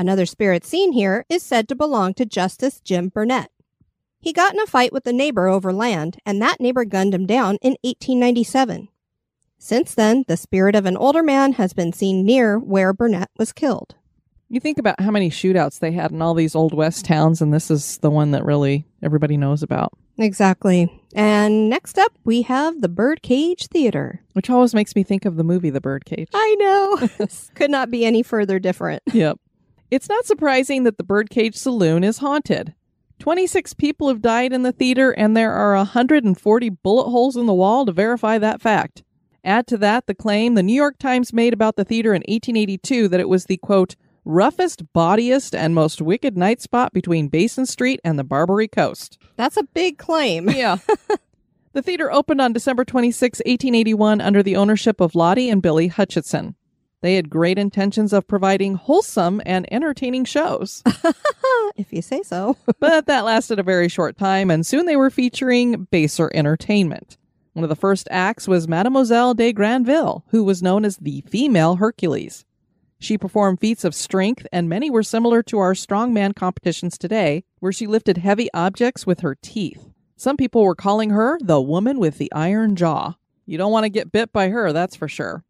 Another 0.00 0.26
spirit 0.26 0.64
seen 0.64 0.90
here 0.90 1.24
is 1.28 1.44
said 1.44 1.68
to 1.68 1.76
belong 1.76 2.12
to 2.14 2.26
Justice 2.26 2.80
Jim 2.80 3.08
Burnett. 3.08 3.52
He 4.24 4.32
got 4.32 4.54
in 4.54 4.60
a 4.60 4.66
fight 4.66 4.90
with 4.90 5.06
a 5.06 5.12
neighbor 5.12 5.48
over 5.48 5.70
land, 5.70 6.16
and 6.24 6.40
that 6.40 6.58
neighbor 6.58 6.86
gunned 6.86 7.12
him 7.12 7.26
down 7.26 7.58
in 7.60 7.76
1897. 7.82 8.88
Since 9.58 9.94
then, 9.94 10.24
the 10.26 10.38
spirit 10.38 10.74
of 10.74 10.86
an 10.86 10.96
older 10.96 11.22
man 11.22 11.52
has 11.52 11.74
been 11.74 11.92
seen 11.92 12.24
near 12.24 12.58
where 12.58 12.94
Burnett 12.94 13.28
was 13.36 13.52
killed. 13.52 13.96
You 14.48 14.60
think 14.60 14.78
about 14.78 14.98
how 14.98 15.10
many 15.10 15.28
shootouts 15.28 15.78
they 15.78 15.92
had 15.92 16.10
in 16.10 16.22
all 16.22 16.32
these 16.32 16.54
old 16.54 16.72
west 16.72 17.04
towns, 17.04 17.42
and 17.42 17.52
this 17.52 17.70
is 17.70 17.98
the 17.98 18.08
one 18.08 18.30
that 18.30 18.46
really 18.46 18.86
everybody 19.02 19.36
knows 19.36 19.62
about, 19.62 19.92
Exactly. 20.16 20.90
And 21.14 21.68
next 21.68 21.98
up, 21.98 22.12
we 22.24 22.40
have 22.42 22.80
the 22.80 22.88
Birdcage 22.88 23.66
Theater. 23.66 24.22
which 24.32 24.48
always 24.48 24.72
makes 24.72 24.96
me 24.96 25.02
think 25.02 25.26
of 25.26 25.36
the 25.36 25.44
movie 25.44 25.68
The 25.68 25.82
Birdcage. 25.82 26.30
I 26.32 26.56
know. 26.58 27.26
Could 27.54 27.70
not 27.70 27.90
be 27.90 28.06
any 28.06 28.22
further 28.22 28.58
different. 28.58 29.02
yep. 29.12 29.38
It's 29.90 30.08
not 30.08 30.24
surprising 30.24 30.84
that 30.84 30.96
the 30.96 31.04
Birdcage 31.04 31.56
Saloon 31.56 32.04
is 32.04 32.16
haunted. 32.18 32.72
26 33.24 33.72
people 33.72 34.08
have 34.08 34.20
died 34.20 34.52
in 34.52 34.64
the 34.64 34.70
theater, 34.70 35.10
and 35.12 35.34
there 35.34 35.54
are 35.54 35.74
140 35.76 36.68
bullet 36.68 37.08
holes 37.08 37.38
in 37.38 37.46
the 37.46 37.54
wall 37.54 37.86
to 37.86 37.90
verify 37.90 38.36
that 38.36 38.60
fact. 38.60 39.02
Add 39.42 39.66
to 39.68 39.78
that 39.78 40.06
the 40.06 40.14
claim 40.14 40.56
the 40.56 40.62
New 40.62 40.74
York 40.74 40.98
Times 40.98 41.32
made 41.32 41.54
about 41.54 41.76
the 41.76 41.86
theater 41.86 42.10
in 42.10 42.20
1882 42.28 43.08
that 43.08 43.20
it 43.20 43.28
was 43.30 43.46
the 43.46 43.56
quote, 43.56 43.96
roughest, 44.26 44.92
bawdiest, 44.92 45.58
and 45.58 45.74
most 45.74 46.02
wicked 46.02 46.36
night 46.36 46.60
spot 46.60 46.92
between 46.92 47.28
Basin 47.28 47.64
Street 47.64 47.98
and 48.04 48.18
the 48.18 48.24
Barbary 48.24 48.68
Coast. 48.68 49.16
That's 49.36 49.56
a 49.56 49.64
big 49.64 49.96
claim. 49.96 50.50
Yeah. 50.50 50.76
the 51.72 51.80
theater 51.80 52.12
opened 52.12 52.42
on 52.42 52.52
December 52.52 52.84
26, 52.84 53.38
1881, 53.38 54.20
under 54.20 54.42
the 54.42 54.56
ownership 54.56 55.00
of 55.00 55.14
Lottie 55.14 55.48
and 55.48 55.62
Billy 55.62 55.88
Hutchinson. 55.88 56.56
They 57.04 57.16
had 57.16 57.28
great 57.28 57.58
intentions 57.58 58.14
of 58.14 58.26
providing 58.26 58.76
wholesome 58.76 59.42
and 59.44 59.70
entertaining 59.70 60.24
shows. 60.24 60.82
if 61.76 61.92
you 61.92 62.00
say 62.00 62.22
so. 62.22 62.56
but 62.80 63.04
that 63.04 63.26
lasted 63.26 63.58
a 63.58 63.62
very 63.62 63.90
short 63.90 64.16
time, 64.16 64.50
and 64.50 64.66
soon 64.66 64.86
they 64.86 64.96
were 64.96 65.10
featuring 65.10 65.84
baser 65.90 66.30
entertainment. 66.32 67.18
One 67.52 67.62
of 67.62 67.68
the 67.68 67.76
first 67.76 68.08
acts 68.10 68.48
was 68.48 68.66
Mademoiselle 68.66 69.34
de 69.34 69.52
Granville, 69.52 70.24
who 70.28 70.44
was 70.44 70.62
known 70.62 70.82
as 70.82 70.96
the 70.96 71.20
female 71.28 71.76
Hercules. 71.76 72.46
She 72.98 73.18
performed 73.18 73.60
feats 73.60 73.84
of 73.84 73.94
strength, 73.94 74.46
and 74.50 74.66
many 74.70 74.88
were 74.88 75.02
similar 75.02 75.42
to 75.42 75.58
our 75.58 75.74
strongman 75.74 76.34
competitions 76.34 76.96
today, 76.96 77.44
where 77.60 77.70
she 77.70 77.86
lifted 77.86 78.16
heavy 78.16 78.48
objects 78.54 79.06
with 79.06 79.20
her 79.20 79.36
teeth. 79.42 79.90
Some 80.16 80.38
people 80.38 80.64
were 80.64 80.74
calling 80.74 81.10
her 81.10 81.38
the 81.42 81.60
woman 81.60 81.98
with 81.98 82.16
the 82.16 82.32
iron 82.32 82.76
jaw. 82.76 83.16
You 83.44 83.58
don't 83.58 83.72
want 83.72 83.84
to 83.84 83.90
get 83.90 84.10
bit 84.10 84.32
by 84.32 84.48
her, 84.48 84.72
that's 84.72 84.96
for 84.96 85.06
sure. 85.06 85.44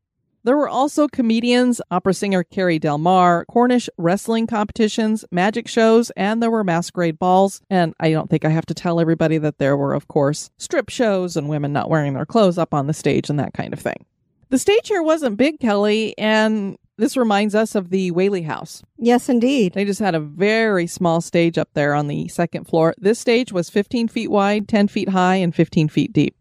There 0.44 0.58
were 0.58 0.68
also 0.68 1.08
comedians, 1.08 1.80
opera 1.90 2.12
singer 2.12 2.44
Carrie 2.44 2.78
Del 2.78 2.98
Mar, 2.98 3.46
Cornish 3.46 3.88
wrestling 3.96 4.46
competitions, 4.46 5.24
magic 5.30 5.66
shows, 5.66 6.10
and 6.18 6.42
there 6.42 6.50
were 6.50 6.62
masquerade 6.62 7.18
balls. 7.18 7.62
And 7.70 7.94
I 7.98 8.10
don't 8.10 8.28
think 8.28 8.44
I 8.44 8.50
have 8.50 8.66
to 8.66 8.74
tell 8.74 9.00
everybody 9.00 9.38
that 9.38 9.56
there 9.56 9.74
were, 9.74 9.94
of 9.94 10.06
course, 10.08 10.50
strip 10.58 10.90
shows 10.90 11.38
and 11.38 11.48
women 11.48 11.72
not 11.72 11.88
wearing 11.88 12.12
their 12.12 12.26
clothes 12.26 12.58
up 12.58 12.74
on 12.74 12.86
the 12.86 12.92
stage 12.92 13.30
and 13.30 13.38
that 13.40 13.54
kind 13.54 13.72
of 13.72 13.80
thing. 13.80 14.04
The 14.50 14.58
stage 14.58 14.88
here 14.88 15.02
wasn't 15.02 15.38
big, 15.38 15.60
Kelly, 15.60 16.16
and 16.18 16.76
this 16.98 17.16
reminds 17.16 17.54
us 17.54 17.74
of 17.74 17.88
the 17.88 18.10
Whaley 18.10 18.42
House. 18.42 18.82
Yes, 18.98 19.30
indeed. 19.30 19.72
They 19.72 19.86
just 19.86 19.98
had 19.98 20.14
a 20.14 20.20
very 20.20 20.86
small 20.86 21.22
stage 21.22 21.56
up 21.56 21.70
there 21.72 21.94
on 21.94 22.06
the 22.06 22.28
second 22.28 22.64
floor. 22.68 22.94
This 22.98 23.18
stage 23.18 23.50
was 23.50 23.70
15 23.70 24.08
feet 24.08 24.30
wide, 24.30 24.68
10 24.68 24.88
feet 24.88 25.08
high, 25.08 25.36
and 25.36 25.54
15 25.54 25.88
feet 25.88 26.12
deep. 26.12 26.36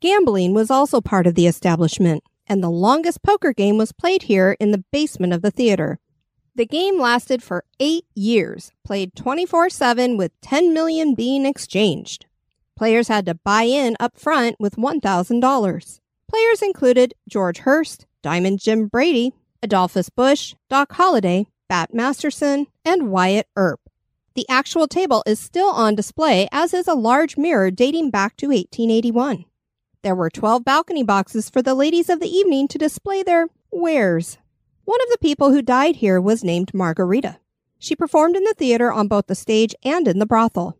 Gambling 0.00 0.54
was 0.54 0.70
also 0.70 1.02
part 1.02 1.26
of 1.26 1.34
the 1.34 1.46
establishment, 1.46 2.24
and 2.52 2.62
the 2.62 2.68
longest 2.68 3.22
poker 3.22 3.54
game 3.54 3.78
was 3.78 3.92
played 3.92 4.24
here 4.24 4.58
in 4.60 4.72
the 4.72 4.84
basement 4.92 5.32
of 5.32 5.40
the 5.40 5.50
theater. 5.50 5.98
The 6.54 6.66
game 6.66 7.00
lasted 7.00 7.42
for 7.42 7.64
eight 7.80 8.04
years, 8.14 8.72
played 8.84 9.16
24 9.16 9.70
7 9.70 10.18
with 10.18 10.38
10 10.42 10.74
million 10.74 11.14
being 11.14 11.46
exchanged. 11.46 12.26
Players 12.76 13.08
had 13.08 13.24
to 13.24 13.36
buy 13.36 13.62
in 13.62 13.96
up 13.98 14.18
front 14.18 14.56
with 14.60 14.76
$1,000. 14.76 16.00
Players 16.28 16.62
included 16.62 17.14
George 17.26 17.60
Hearst, 17.60 18.04
Diamond 18.20 18.58
Jim 18.58 18.86
Brady, 18.86 19.32
Adolphus 19.62 20.10
Busch, 20.10 20.54
Doc 20.68 20.92
Holliday, 20.92 21.46
Bat 21.70 21.94
Masterson, 21.94 22.66
and 22.84 23.10
Wyatt 23.10 23.46
Earp. 23.56 23.80
The 24.34 24.44
actual 24.50 24.86
table 24.86 25.22
is 25.24 25.40
still 25.40 25.70
on 25.70 25.94
display, 25.94 26.48
as 26.52 26.74
is 26.74 26.86
a 26.86 26.92
large 26.92 27.38
mirror 27.38 27.70
dating 27.70 28.10
back 28.10 28.36
to 28.36 28.48
1881. 28.48 29.46
There 30.02 30.16
were 30.16 30.30
12 30.30 30.64
balcony 30.64 31.04
boxes 31.04 31.48
for 31.48 31.62
the 31.62 31.76
ladies 31.76 32.10
of 32.10 32.18
the 32.18 32.28
evening 32.28 32.66
to 32.68 32.78
display 32.78 33.22
their 33.22 33.46
wares. 33.70 34.36
One 34.84 35.00
of 35.00 35.08
the 35.10 35.18
people 35.18 35.52
who 35.52 35.62
died 35.62 35.96
here 35.96 36.20
was 36.20 36.42
named 36.42 36.74
Margarita. 36.74 37.38
She 37.78 37.94
performed 37.94 38.34
in 38.34 38.42
the 38.42 38.54
theater 38.54 38.92
on 38.92 39.06
both 39.06 39.28
the 39.28 39.36
stage 39.36 39.76
and 39.84 40.08
in 40.08 40.18
the 40.18 40.26
brothel. 40.26 40.76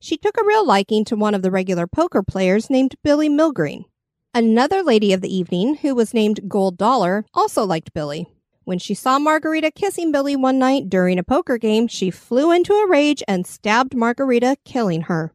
She 0.00 0.16
took 0.16 0.38
a 0.40 0.44
real 0.44 0.66
liking 0.66 1.04
to 1.04 1.16
one 1.16 1.34
of 1.34 1.42
the 1.42 1.50
regular 1.50 1.86
poker 1.86 2.22
players 2.22 2.70
named 2.70 2.94
Billy 3.02 3.28
Milgreen. 3.28 3.84
Another 4.32 4.82
lady 4.82 5.12
of 5.12 5.20
the 5.20 5.34
evening, 5.34 5.74
who 5.76 5.94
was 5.94 6.14
named 6.14 6.48
Gold 6.48 6.78
Dollar, 6.78 7.26
also 7.34 7.64
liked 7.64 7.92
Billy. 7.92 8.26
When 8.64 8.78
she 8.78 8.94
saw 8.94 9.18
Margarita 9.18 9.70
kissing 9.70 10.12
Billy 10.12 10.34
one 10.34 10.58
night 10.58 10.88
during 10.88 11.18
a 11.18 11.22
poker 11.22 11.58
game, 11.58 11.88
she 11.88 12.10
flew 12.10 12.50
into 12.50 12.72
a 12.72 12.88
rage 12.88 13.22
and 13.28 13.46
stabbed 13.46 13.94
Margarita, 13.94 14.56
killing 14.64 15.02
her. 15.02 15.34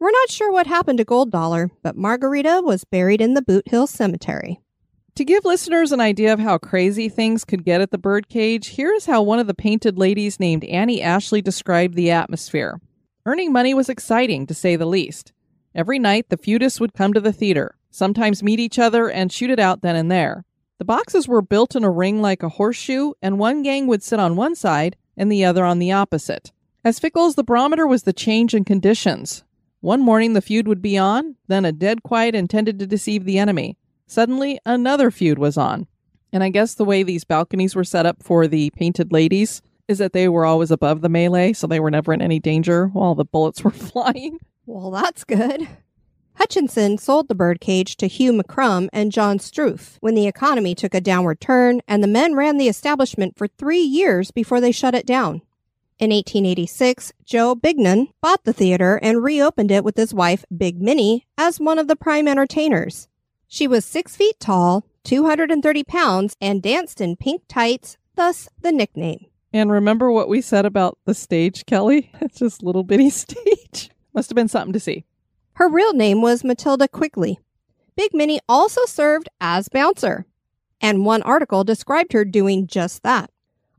We're 0.00 0.12
not 0.12 0.30
sure 0.30 0.52
what 0.52 0.68
happened 0.68 0.98
to 0.98 1.04
Gold 1.04 1.32
Dollar, 1.32 1.72
but 1.82 1.96
Margarita 1.96 2.62
was 2.64 2.84
buried 2.84 3.20
in 3.20 3.34
the 3.34 3.42
Boot 3.42 3.66
Hill 3.66 3.88
Cemetery. 3.88 4.60
To 5.16 5.24
give 5.24 5.44
listeners 5.44 5.90
an 5.90 6.00
idea 6.00 6.32
of 6.32 6.38
how 6.38 6.56
crazy 6.56 7.08
things 7.08 7.44
could 7.44 7.64
get 7.64 7.80
at 7.80 7.90
the 7.90 7.98
birdcage, 7.98 8.76
here's 8.76 9.06
how 9.06 9.22
one 9.22 9.40
of 9.40 9.48
the 9.48 9.54
painted 9.54 9.98
ladies 9.98 10.38
named 10.38 10.62
Annie 10.66 11.02
Ashley 11.02 11.42
described 11.42 11.94
the 11.94 12.12
atmosphere. 12.12 12.80
Earning 13.26 13.52
money 13.52 13.74
was 13.74 13.88
exciting, 13.88 14.46
to 14.46 14.54
say 14.54 14.76
the 14.76 14.86
least. 14.86 15.32
Every 15.74 15.98
night, 15.98 16.28
the 16.28 16.38
feudists 16.38 16.78
would 16.78 16.94
come 16.94 17.12
to 17.12 17.20
the 17.20 17.32
theater, 17.32 17.74
sometimes 17.90 18.40
meet 18.40 18.60
each 18.60 18.78
other 18.78 19.10
and 19.10 19.32
shoot 19.32 19.50
it 19.50 19.58
out 19.58 19.82
then 19.82 19.96
and 19.96 20.12
there. 20.12 20.44
The 20.78 20.84
boxes 20.84 21.26
were 21.26 21.42
built 21.42 21.74
in 21.74 21.82
a 21.82 21.90
ring 21.90 22.22
like 22.22 22.44
a 22.44 22.50
horseshoe, 22.50 23.14
and 23.20 23.40
one 23.40 23.64
gang 23.64 23.88
would 23.88 24.04
sit 24.04 24.20
on 24.20 24.36
one 24.36 24.54
side 24.54 24.94
and 25.16 25.32
the 25.32 25.44
other 25.44 25.64
on 25.64 25.80
the 25.80 25.90
opposite. 25.90 26.52
As 26.84 27.00
fickle 27.00 27.26
as 27.26 27.34
the 27.34 27.42
barometer 27.42 27.84
was 27.84 28.04
the 28.04 28.12
change 28.12 28.54
in 28.54 28.64
conditions. 28.64 29.42
One 29.80 30.00
morning 30.00 30.32
the 30.32 30.40
feud 30.40 30.66
would 30.66 30.82
be 30.82 30.98
on, 30.98 31.36
then 31.46 31.64
a 31.64 31.72
dead 31.72 32.02
quiet 32.02 32.34
intended 32.34 32.78
to 32.80 32.86
deceive 32.86 33.24
the 33.24 33.38
enemy. 33.38 33.76
Suddenly, 34.06 34.58
another 34.66 35.10
feud 35.10 35.38
was 35.38 35.56
on. 35.56 35.86
And 36.32 36.42
I 36.42 36.48
guess 36.48 36.74
the 36.74 36.84
way 36.84 37.02
these 37.02 37.24
balconies 37.24 37.76
were 37.76 37.84
set 37.84 38.04
up 38.04 38.22
for 38.22 38.48
the 38.48 38.70
painted 38.70 39.12
ladies 39.12 39.62
is 39.86 39.98
that 39.98 40.12
they 40.12 40.28
were 40.28 40.44
always 40.44 40.70
above 40.70 41.00
the 41.00 41.08
melee, 41.08 41.52
so 41.52 41.66
they 41.66 41.80
were 41.80 41.90
never 41.90 42.12
in 42.12 42.20
any 42.20 42.40
danger 42.40 42.88
while 42.88 43.14
the 43.14 43.24
bullets 43.24 43.62
were 43.64 43.70
flying. 43.70 44.38
Well, 44.66 44.90
that's 44.90 45.24
good. 45.24 45.68
Hutchinson 46.34 46.98
sold 46.98 47.28
the 47.28 47.34
birdcage 47.34 47.96
to 47.96 48.06
Hugh 48.06 48.32
McCrum 48.32 48.88
and 48.92 49.10
John 49.10 49.38
Struth 49.38 49.96
when 50.00 50.14
the 50.14 50.26
economy 50.26 50.74
took 50.74 50.94
a 50.94 51.00
downward 51.00 51.40
turn, 51.40 51.80
and 51.88 52.02
the 52.02 52.08
men 52.08 52.34
ran 52.34 52.58
the 52.58 52.68
establishment 52.68 53.36
for 53.36 53.48
three 53.48 53.80
years 53.80 54.30
before 54.30 54.60
they 54.60 54.70
shut 54.70 54.94
it 54.94 55.06
down. 55.06 55.42
In 55.98 56.10
1886, 56.10 57.12
Joe 57.24 57.56
Bignon 57.56 58.06
bought 58.20 58.44
the 58.44 58.52
theater 58.52 59.00
and 59.02 59.20
reopened 59.20 59.72
it 59.72 59.82
with 59.82 59.96
his 59.96 60.14
wife, 60.14 60.44
Big 60.56 60.80
Minnie, 60.80 61.26
as 61.36 61.58
one 61.58 61.76
of 61.76 61.88
the 61.88 61.96
prime 61.96 62.28
entertainers. 62.28 63.08
She 63.48 63.66
was 63.66 63.84
six 63.84 64.14
feet 64.14 64.38
tall, 64.38 64.84
230 65.02 65.82
pounds, 65.82 66.36
and 66.40 66.62
danced 66.62 67.00
in 67.00 67.16
pink 67.16 67.42
tights, 67.48 67.96
thus 68.14 68.48
the 68.60 68.70
nickname. 68.70 69.26
And 69.52 69.72
remember 69.72 70.12
what 70.12 70.28
we 70.28 70.40
said 70.40 70.64
about 70.64 70.98
the 71.04 71.14
stage, 71.14 71.66
Kelly? 71.66 72.12
It's 72.20 72.38
just 72.38 72.62
little 72.62 72.84
bitty 72.84 73.10
stage. 73.24 73.90
Must 74.14 74.30
have 74.30 74.36
been 74.36 74.46
something 74.46 74.74
to 74.74 74.80
see. 74.80 75.04
Her 75.54 75.68
real 75.68 75.94
name 75.94 76.22
was 76.22 76.44
Matilda 76.44 76.86
Quigley. 76.86 77.40
Big 77.96 78.14
Minnie 78.14 78.40
also 78.48 78.84
served 78.84 79.28
as 79.40 79.68
bouncer, 79.68 80.26
and 80.80 81.04
one 81.04 81.22
article 81.22 81.64
described 81.64 82.12
her 82.12 82.24
doing 82.24 82.68
just 82.68 83.02
that. 83.02 83.32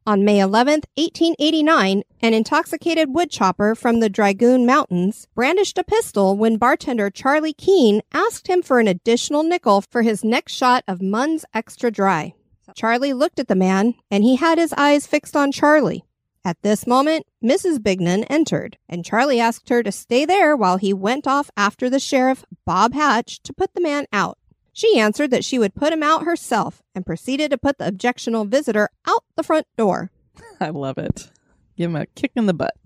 On 0.08 0.24
May 0.24 0.40
11, 0.40 0.82
1889, 0.96 2.04
an 2.22 2.34
intoxicated 2.34 3.14
woodchopper 3.14 3.76
from 3.76 4.00
the 4.00 4.10
Dragoon 4.10 4.66
Mountains 4.66 5.28
brandished 5.36 5.78
a 5.78 5.84
pistol 5.84 6.38
when 6.38 6.58
bartender 6.58 7.10
Charlie 7.10 7.54
Keene 7.54 8.02
asked 8.14 8.48
him 8.48 8.62
for 8.62 8.80
an 8.80 8.88
additional 8.88 9.44
nickel 9.44 9.82
for 9.82 10.02
his 10.02 10.24
next 10.24 10.54
shot 10.54 10.84
of 10.88 11.02
Mumm's 11.02 11.46
Extra 11.54 11.92
Dry. 11.92 12.34
Charlie 12.76 13.14
looked 13.14 13.40
at 13.40 13.48
the 13.48 13.56
man, 13.56 13.96
and 14.10 14.24
he 14.24 14.38
had 14.38 14.58
his 14.58 14.74
eyes 14.74 15.06
fixed 15.06 15.36
on 15.36 15.52
Charlie. 15.52 16.06
At 16.46 16.62
this 16.62 16.88
moment, 16.88 17.26
Mrs. 17.44 17.84
Bignon 17.84 18.24
entered, 18.26 18.78
and 18.88 19.06
Charlie 19.06 19.40
asked 19.40 19.70
her 19.70 19.84
to 19.84 19.92
stay 19.92 20.26
there 20.26 20.56
while 20.56 20.78
he 20.78 20.94
went 20.94 21.28
off 21.28 21.52
after 21.58 21.90
the 21.90 22.00
sheriff, 22.00 22.46
Bob 22.66 22.94
Hatch, 22.94 23.42
to 23.44 23.54
put 23.54 23.74
the 23.74 23.82
man 23.82 24.06
out. 24.14 24.38
She 24.80 24.98
answered 24.98 25.32
that 25.32 25.44
she 25.44 25.60
would 25.60 25.76
put 25.76 25.92
him 25.92 26.02
out 26.02 26.24
herself 26.24 26.82
and 26.96 27.06
proceeded 27.06 27.52
to 27.52 27.58
put 27.58 27.80
the 27.80 27.88
objectionable 27.88 28.46
visitor 28.46 28.88
out 29.06 29.26
the 29.36 29.44
front 29.44 29.68
door. 29.78 30.10
I 30.62 30.70
love 30.70 30.98
it. 30.98 31.30
Give 31.76 31.90
him 31.90 31.98
a 31.98 32.06
kick 32.06 32.32
in 32.38 32.46
the 32.46 32.54
butt. 32.54 32.76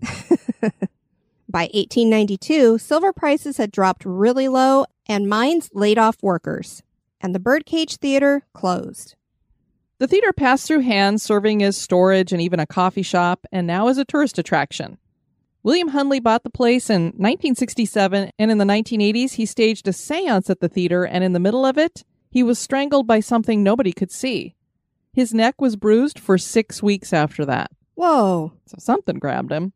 By 1.48 1.70
1892, 1.72 2.78
silver 2.78 3.12
prices 3.12 3.58
had 3.58 3.70
dropped 3.70 4.04
really 4.04 4.48
low 4.48 4.86
and 5.06 5.28
mines 5.28 5.70
laid 5.72 5.96
off 5.96 6.16
workers, 6.20 6.82
and 7.20 7.32
the 7.32 7.38
Birdcage 7.38 7.98
Theater 7.98 8.42
closed. 8.54 9.14
The 9.98 10.08
theater 10.08 10.32
passed 10.32 10.66
through 10.66 10.80
hands, 10.80 11.22
serving 11.22 11.62
as 11.62 11.76
storage 11.76 12.32
and 12.32 12.42
even 12.42 12.58
a 12.58 12.66
coffee 12.66 13.02
shop, 13.02 13.46
and 13.52 13.68
now 13.68 13.86
is 13.86 13.98
a 13.98 14.04
tourist 14.04 14.36
attraction. 14.36 14.98
William 15.64 15.92
Hunley 15.92 16.22
bought 16.22 16.44
the 16.44 16.50
place 16.50 16.90
in 16.90 17.04
1967, 17.04 18.30
and 18.38 18.50
in 18.50 18.58
the 18.58 18.66
1980s, 18.66 19.32
he 19.32 19.46
staged 19.46 19.88
a 19.88 19.94
seance 19.94 20.50
at 20.50 20.60
the 20.60 20.68
theater, 20.68 21.04
and 21.04 21.24
in 21.24 21.32
the 21.32 21.40
middle 21.40 21.64
of 21.64 21.78
it, 21.78 22.04
he 22.30 22.42
was 22.42 22.58
strangled 22.58 23.06
by 23.06 23.18
something 23.18 23.62
nobody 23.62 23.90
could 23.90 24.12
see. 24.12 24.54
His 25.14 25.32
neck 25.32 25.62
was 25.62 25.76
bruised 25.76 26.18
for 26.18 26.36
six 26.36 26.82
weeks 26.82 27.14
after 27.14 27.46
that. 27.46 27.70
Whoa. 27.94 28.52
So 28.66 28.76
something 28.78 29.18
grabbed 29.18 29.52
him. 29.52 29.72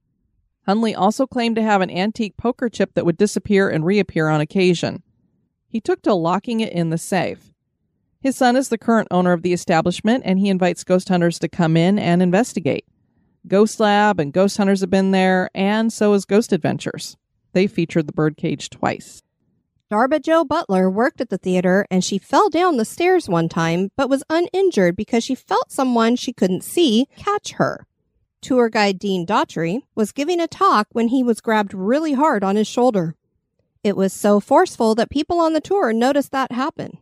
Hunley 0.68 0.94
also 0.94 1.26
claimed 1.26 1.56
to 1.56 1.62
have 1.62 1.80
an 1.80 1.90
antique 1.90 2.36
poker 2.36 2.68
chip 2.68 2.92
that 2.92 3.06
would 3.06 3.16
disappear 3.16 3.70
and 3.70 3.86
reappear 3.86 4.28
on 4.28 4.42
occasion. 4.42 5.02
He 5.68 5.80
took 5.80 6.02
to 6.02 6.12
locking 6.12 6.60
it 6.60 6.72
in 6.72 6.90
the 6.90 6.98
safe. 6.98 7.54
His 8.20 8.36
son 8.36 8.56
is 8.56 8.68
the 8.68 8.76
current 8.76 9.08
owner 9.10 9.32
of 9.32 9.40
the 9.40 9.54
establishment, 9.54 10.24
and 10.26 10.38
he 10.38 10.50
invites 10.50 10.84
ghost 10.84 11.08
hunters 11.08 11.38
to 11.38 11.48
come 11.48 11.78
in 11.78 11.98
and 11.98 12.20
investigate. 12.20 12.84
Ghost 13.46 13.80
Lab 13.80 14.20
and 14.20 14.32
Ghost 14.32 14.56
Hunters 14.56 14.80
have 14.80 14.90
been 14.90 15.10
there, 15.10 15.50
and 15.54 15.92
so 15.92 16.12
has 16.12 16.24
Ghost 16.24 16.52
Adventures. 16.52 17.16
They 17.52 17.66
featured 17.66 18.06
the 18.06 18.12
birdcage 18.12 18.70
twice. 18.70 19.22
Darba 19.90 20.20
Jo 20.20 20.44
Butler 20.44 20.90
worked 20.90 21.20
at 21.22 21.30
the 21.30 21.38
theater 21.38 21.86
and 21.90 22.04
she 22.04 22.18
fell 22.18 22.50
down 22.50 22.76
the 22.76 22.84
stairs 22.84 23.26
one 23.26 23.48
time, 23.48 23.90
but 23.96 24.10
was 24.10 24.22
uninjured 24.28 24.96
because 24.96 25.24
she 25.24 25.34
felt 25.34 25.72
someone 25.72 26.14
she 26.14 26.32
couldn't 26.32 26.62
see 26.62 27.06
catch 27.16 27.52
her. 27.52 27.86
Tour 28.42 28.68
guide 28.68 28.98
Dean 28.98 29.24
Daughtry 29.24 29.80
was 29.94 30.12
giving 30.12 30.40
a 30.40 30.46
talk 30.46 30.88
when 30.92 31.08
he 31.08 31.22
was 31.22 31.40
grabbed 31.40 31.72
really 31.72 32.12
hard 32.12 32.44
on 32.44 32.56
his 32.56 32.68
shoulder. 32.68 33.14
It 33.82 33.96
was 33.96 34.12
so 34.12 34.40
forceful 34.40 34.94
that 34.96 35.10
people 35.10 35.40
on 35.40 35.54
the 35.54 35.60
tour 35.60 35.92
noticed 35.94 36.32
that 36.32 36.52
happen. 36.52 36.98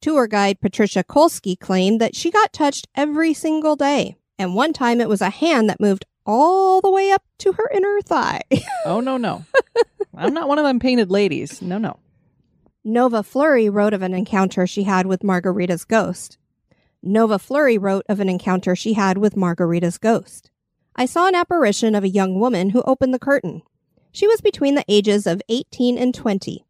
Tour 0.00 0.26
guide 0.26 0.60
Patricia 0.60 1.04
Kolsky 1.04 1.58
claimed 1.58 2.00
that 2.00 2.16
she 2.16 2.32
got 2.32 2.52
touched 2.52 2.88
every 2.96 3.34
single 3.34 3.76
day, 3.76 4.16
and 4.38 4.54
one 4.54 4.72
time 4.72 5.00
it 5.00 5.08
was 5.08 5.20
a 5.20 5.30
hand 5.30 5.68
that 5.68 5.80
moved 5.80 6.04
all 6.24 6.80
the 6.80 6.90
way 6.90 7.10
up 7.10 7.22
to 7.38 7.52
her 7.52 7.70
inner 7.72 8.00
thigh. 8.02 8.40
Oh, 8.84 9.00
no, 9.00 9.16
no. 9.16 9.44
I'm 10.16 10.32
not 10.32 10.46
one 10.48 10.58
of 10.58 10.64
them 10.64 10.78
painted 10.78 11.10
ladies. 11.10 11.60
No, 11.60 11.76
no. 11.76 11.98
Nova 12.84 13.24
Flurry 13.24 13.68
wrote 13.68 13.92
of 13.92 14.02
an 14.02 14.14
encounter 14.14 14.64
she 14.64 14.84
had 14.84 15.06
with 15.06 15.24
Margarita's 15.24 15.84
ghost. 15.84 16.38
Nova 17.02 17.36
Flurry 17.38 17.76
wrote 17.76 18.04
of 18.08 18.20
an 18.20 18.28
encounter 18.28 18.76
she 18.76 18.92
had 18.92 19.18
with 19.18 19.36
Margarita's 19.36 19.98
ghost. 19.98 20.50
I 20.94 21.04
saw 21.04 21.26
an 21.26 21.34
apparition 21.34 21.96
of 21.96 22.04
a 22.04 22.08
young 22.08 22.38
woman 22.38 22.70
who 22.70 22.82
opened 22.82 23.12
the 23.12 23.18
curtain. 23.18 23.62
She 24.12 24.28
was 24.28 24.40
between 24.40 24.76
the 24.76 24.84
ages 24.88 25.26
of 25.26 25.42
18 25.48 25.98
and 25.98 26.14
20. 26.14 26.64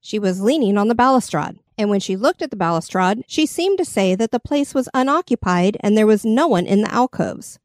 She 0.00 0.18
was 0.20 0.40
leaning 0.40 0.78
on 0.78 0.86
the 0.86 0.94
balustrade, 0.94 1.58
and 1.78 1.90
when 1.90 2.00
she 2.00 2.16
looked 2.16 2.42
at 2.42 2.50
the 2.50 2.56
balustrade, 2.56 3.24
she 3.26 3.46
seemed 3.46 3.78
to 3.78 3.84
say 3.84 4.14
that 4.14 4.30
the 4.30 4.40
place 4.40 4.74
was 4.74 4.88
unoccupied 4.94 5.76
and 5.80 5.96
there 5.96 6.06
was 6.06 6.24
no 6.24 6.46
one 6.48 6.66
in 6.66 6.82
the 6.82 6.92
alcoves. 6.92 7.58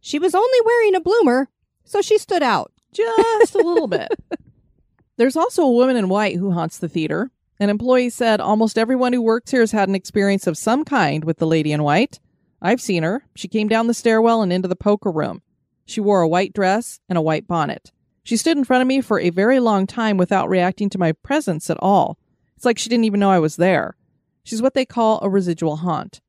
She 0.00 0.18
was 0.18 0.34
only 0.34 0.58
wearing 0.64 0.94
a 0.94 1.00
bloomer, 1.00 1.48
so 1.84 2.00
she 2.00 2.18
stood 2.18 2.42
out. 2.42 2.72
Just 2.92 3.54
a 3.54 3.58
little 3.58 3.86
bit. 3.86 4.08
There's 5.16 5.36
also 5.36 5.62
a 5.62 5.70
woman 5.70 5.96
in 5.96 6.08
white 6.08 6.36
who 6.36 6.52
haunts 6.52 6.78
the 6.78 6.88
theater. 6.88 7.30
An 7.58 7.68
employee 7.68 8.08
said 8.08 8.40
almost 8.40 8.78
everyone 8.78 9.12
who 9.12 9.20
works 9.20 9.50
here 9.50 9.60
has 9.60 9.72
had 9.72 9.88
an 9.88 9.94
experience 9.94 10.46
of 10.46 10.56
some 10.56 10.84
kind 10.84 11.24
with 11.24 11.38
the 11.38 11.46
lady 11.46 11.72
in 11.72 11.82
white. 11.82 12.18
I've 12.62 12.80
seen 12.80 13.02
her. 13.02 13.24
She 13.36 13.48
came 13.48 13.68
down 13.68 13.86
the 13.86 13.94
stairwell 13.94 14.40
and 14.40 14.52
into 14.52 14.68
the 14.68 14.76
poker 14.76 15.10
room. 15.10 15.42
She 15.84 16.00
wore 16.00 16.22
a 16.22 16.28
white 16.28 16.54
dress 16.54 17.00
and 17.08 17.18
a 17.18 17.22
white 17.22 17.46
bonnet. 17.46 17.92
She 18.22 18.36
stood 18.36 18.56
in 18.56 18.64
front 18.64 18.82
of 18.82 18.88
me 18.88 19.00
for 19.00 19.20
a 19.20 19.30
very 19.30 19.60
long 19.60 19.86
time 19.86 20.16
without 20.16 20.48
reacting 20.48 20.88
to 20.90 20.98
my 20.98 21.12
presence 21.12 21.68
at 21.68 21.78
all. 21.80 22.16
It's 22.60 22.66
like 22.66 22.76
she 22.76 22.90
didn't 22.90 23.06
even 23.06 23.20
know 23.20 23.30
I 23.30 23.38
was 23.38 23.56
there. 23.56 23.96
She's 24.44 24.60
what 24.60 24.74
they 24.74 24.84
call 24.84 25.18
a 25.22 25.30
residual 25.30 25.76
haunt. 25.76 26.20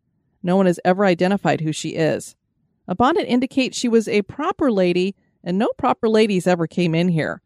No 0.42 0.56
one 0.56 0.66
has 0.66 0.80
ever 0.86 1.04
identified 1.04 1.60
who 1.60 1.74
she 1.74 1.90
is. 1.90 2.38
A 2.88 2.96
bonnet 2.96 3.26
indicates 3.28 3.78
she 3.78 3.90
was 3.90 4.08
a 4.08 4.22
proper 4.22 4.72
lady, 4.72 5.14
and 5.44 5.58
no 5.58 5.68
proper 5.78 6.08
ladies 6.08 6.48
ever 6.48 6.68
came 6.68 6.96
in 6.96 7.10
here. 7.10 7.42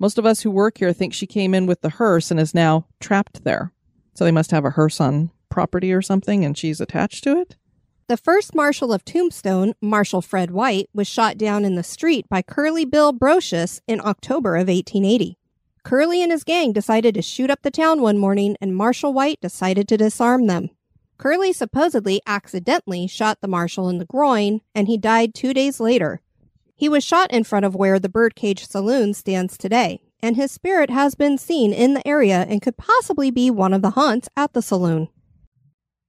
Most 0.00 0.18
of 0.18 0.26
us 0.26 0.40
who 0.40 0.50
work 0.50 0.78
here 0.78 0.92
think 0.92 1.14
she 1.14 1.28
came 1.28 1.54
in 1.54 1.66
with 1.66 1.80
the 1.82 1.90
hearse 1.90 2.32
and 2.32 2.40
is 2.40 2.56
now 2.56 2.88
trapped 2.98 3.44
there. 3.44 3.72
So 4.14 4.24
they 4.24 4.32
must 4.32 4.50
have 4.50 4.64
a 4.64 4.70
hearse 4.70 5.00
on 5.00 5.30
property 5.48 5.92
or 5.92 6.02
something, 6.02 6.44
and 6.44 6.58
she's 6.58 6.80
attached 6.80 7.22
to 7.22 7.38
it? 7.38 7.54
The 8.08 8.16
first 8.16 8.52
Marshal 8.52 8.92
of 8.92 9.04
Tombstone, 9.04 9.74
Marshal 9.80 10.20
Fred 10.20 10.50
White, 10.50 10.90
was 10.92 11.06
shot 11.06 11.38
down 11.38 11.64
in 11.64 11.76
the 11.76 11.84
street 11.84 12.28
by 12.28 12.42
Curly 12.42 12.84
Bill 12.84 13.12
Brocius 13.12 13.80
in 13.86 14.00
October 14.00 14.56
of 14.56 14.66
1880. 14.66 15.38
Curly 15.84 16.22
and 16.22 16.32
his 16.32 16.44
gang 16.44 16.72
decided 16.72 17.14
to 17.14 17.22
shoot 17.22 17.50
up 17.50 17.60
the 17.62 17.70
town 17.70 18.00
one 18.00 18.16
morning, 18.16 18.56
and 18.58 18.74
Marshal 18.74 19.12
White 19.12 19.40
decided 19.40 19.86
to 19.88 19.98
disarm 19.98 20.46
them. 20.46 20.70
Curly 21.18 21.52
supposedly 21.52 22.22
accidentally 22.26 23.06
shot 23.06 23.40
the 23.40 23.48
marshal 23.48 23.90
in 23.90 23.98
the 23.98 24.06
groin, 24.06 24.62
and 24.74 24.88
he 24.88 24.96
died 24.96 25.34
two 25.34 25.52
days 25.52 25.80
later. 25.80 26.22
He 26.74 26.88
was 26.88 27.04
shot 27.04 27.30
in 27.30 27.44
front 27.44 27.66
of 27.66 27.74
where 27.74 27.98
the 27.98 28.08
Birdcage 28.08 28.66
Saloon 28.66 29.12
stands 29.12 29.58
today, 29.58 30.00
and 30.20 30.36
his 30.36 30.50
spirit 30.50 30.88
has 30.88 31.14
been 31.14 31.36
seen 31.36 31.72
in 31.72 31.92
the 31.92 32.06
area 32.08 32.46
and 32.48 32.62
could 32.62 32.78
possibly 32.78 33.30
be 33.30 33.50
one 33.50 33.74
of 33.74 33.82
the 33.82 33.90
haunts 33.90 34.28
at 34.36 34.54
the 34.54 34.62
saloon. 34.62 35.08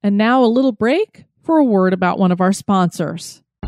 And 0.01 0.17
now 0.17 0.43
a 0.43 0.47
little 0.47 0.71
break 0.71 1.25
for 1.43 1.57
a 1.57 1.65
word 1.65 1.93
about 1.93 2.17
one 2.17 2.31
of 2.31 2.39
our 2.39 2.53
sponsors. 2.53 3.43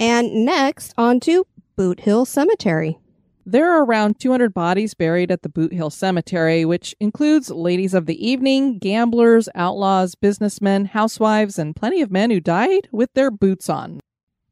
And 0.00 0.46
next, 0.46 0.94
on 0.96 1.20
to 1.20 1.46
Boot 1.76 2.00
Hill 2.00 2.24
Cemetery. 2.24 2.98
There 3.44 3.70
are 3.70 3.84
around 3.84 4.18
200 4.18 4.54
bodies 4.54 4.94
buried 4.94 5.30
at 5.30 5.42
the 5.42 5.48
Boot 5.50 5.74
Hill 5.74 5.90
Cemetery, 5.90 6.64
which 6.64 6.94
includes 7.00 7.50
ladies 7.50 7.92
of 7.92 8.06
the 8.06 8.26
evening, 8.26 8.78
gamblers, 8.78 9.48
outlaws, 9.54 10.14
businessmen, 10.14 10.86
housewives, 10.86 11.58
and 11.58 11.76
plenty 11.76 12.00
of 12.00 12.10
men 12.10 12.30
who 12.30 12.40
died 12.40 12.88
with 12.92 13.12
their 13.14 13.30
boots 13.30 13.68
on. 13.68 14.00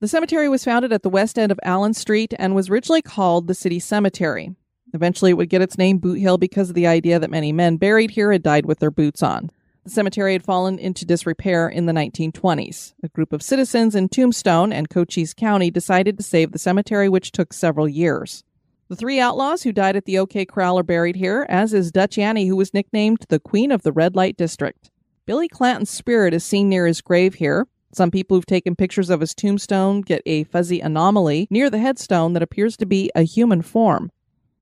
The 0.01 0.09
cemetery 0.09 0.49
was 0.49 0.65
founded 0.65 0.93
at 0.93 1.03
the 1.03 1.09
west 1.09 1.39
end 1.39 1.51
of 1.51 1.61
Allen 1.63 1.95
Street 1.95 2.35
and 2.39 2.55
was 2.55 2.69
originally 2.69 3.03
called 3.03 3.47
the 3.47 3.55
City 3.55 3.79
Cemetery. 3.79 4.55
Eventually, 4.95 5.31
it 5.31 5.37
would 5.37 5.51
get 5.51 5.63
its 5.63 5.79
name 5.79 5.99
Boot 5.99 6.19
Hill 6.19 6.39
because 6.39 6.71
of 6.71 6.75
the 6.75 6.87
idea 6.87 7.19
that 7.19 7.31
many 7.31 7.53
men 7.53 7.77
buried 7.77 8.13
here 8.13 8.33
had 8.33 8.43
died 8.43 8.67
with 8.67 8.79
their 8.79 8.91
boots 8.91 9.23
on. 9.23 9.51
The 9.85 9.91
cemetery 9.91 10.35
had 10.35 10.45
fallen 10.45 10.79
into 10.79 11.07
disrepair 11.07 11.69
in 11.69 11.87
the 11.87 11.93
1920s. 11.93 12.95
A 13.03 13.09
group 13.09 13.33
of 13.33 13.43
citizens 13.43 13.95
in 13.95 14.09
Tombstone 14.09 14.73
and 14.73 14.91
Cochise 14.91 15.33
County 15.33 15.71
decided 15.71 16.19
to 16.19 16.23
save 16.23 16.53
the 16.53 16.59
cemetery, 16.59 17.09
which 17.09 17.33
took 17.33 17.53
several 17.53 17.89
years. 17.89 18.45
The 18.89 18.97
three 18.97 19.21
outlaws 19.21 19.63
who 19.63 19.73
died 19.73 19.97
at 19.97 20.07
the 20.07 20.19
OK 20.19 20.47
Corral 20.47 20.79
are 20.79 20.83
buried 20.83 21.17
here, 21.17 21.47
as 21.49 21.75
is 21.75 21.93
Dutch 21.93 22.19
Annie, 22.19 22.47
who 22.47 22.57
was 22.57 22.75
nicknamed 22.75 23.25
the 23.29 23.39
Queen 23.41 23.71
of 23.71 23.83
the 23.83 23.93
Red 23.93 24.17
Light 24.17 24.37
District. 24.37 24.91
Billy 25.27 25.49
Clanton's 25.49 25.91
spirit 25.91 26.33
is 26.33 26.43
seen 26.43 26.71
near 26.71 26.87
his 26.87 27.03
grave 27.03 27.35
here. 27.35 27.67
Some 27.93 28.11
people 28.11 28.37
who've 28.37 28.47
taken 28.47 28.77
pictures 28.77 29.11
of 29.11 29.21
his 29.21 29.35
tombstone 29.35 30.01
get 30.03 30.23
a 30.25 30.45
fuzzy 30.45 30.81
anomaly 30.81 31.49
near 31.51 31.69
the 31.71 31.79
headstone 31.79 32.33
that 32.33 32.43
appears 32.43 32.77
to 32.79 32.87
be 32.87 33.11
a 33.15 33.23
human 33.23 33.63
form. 33.63 34.11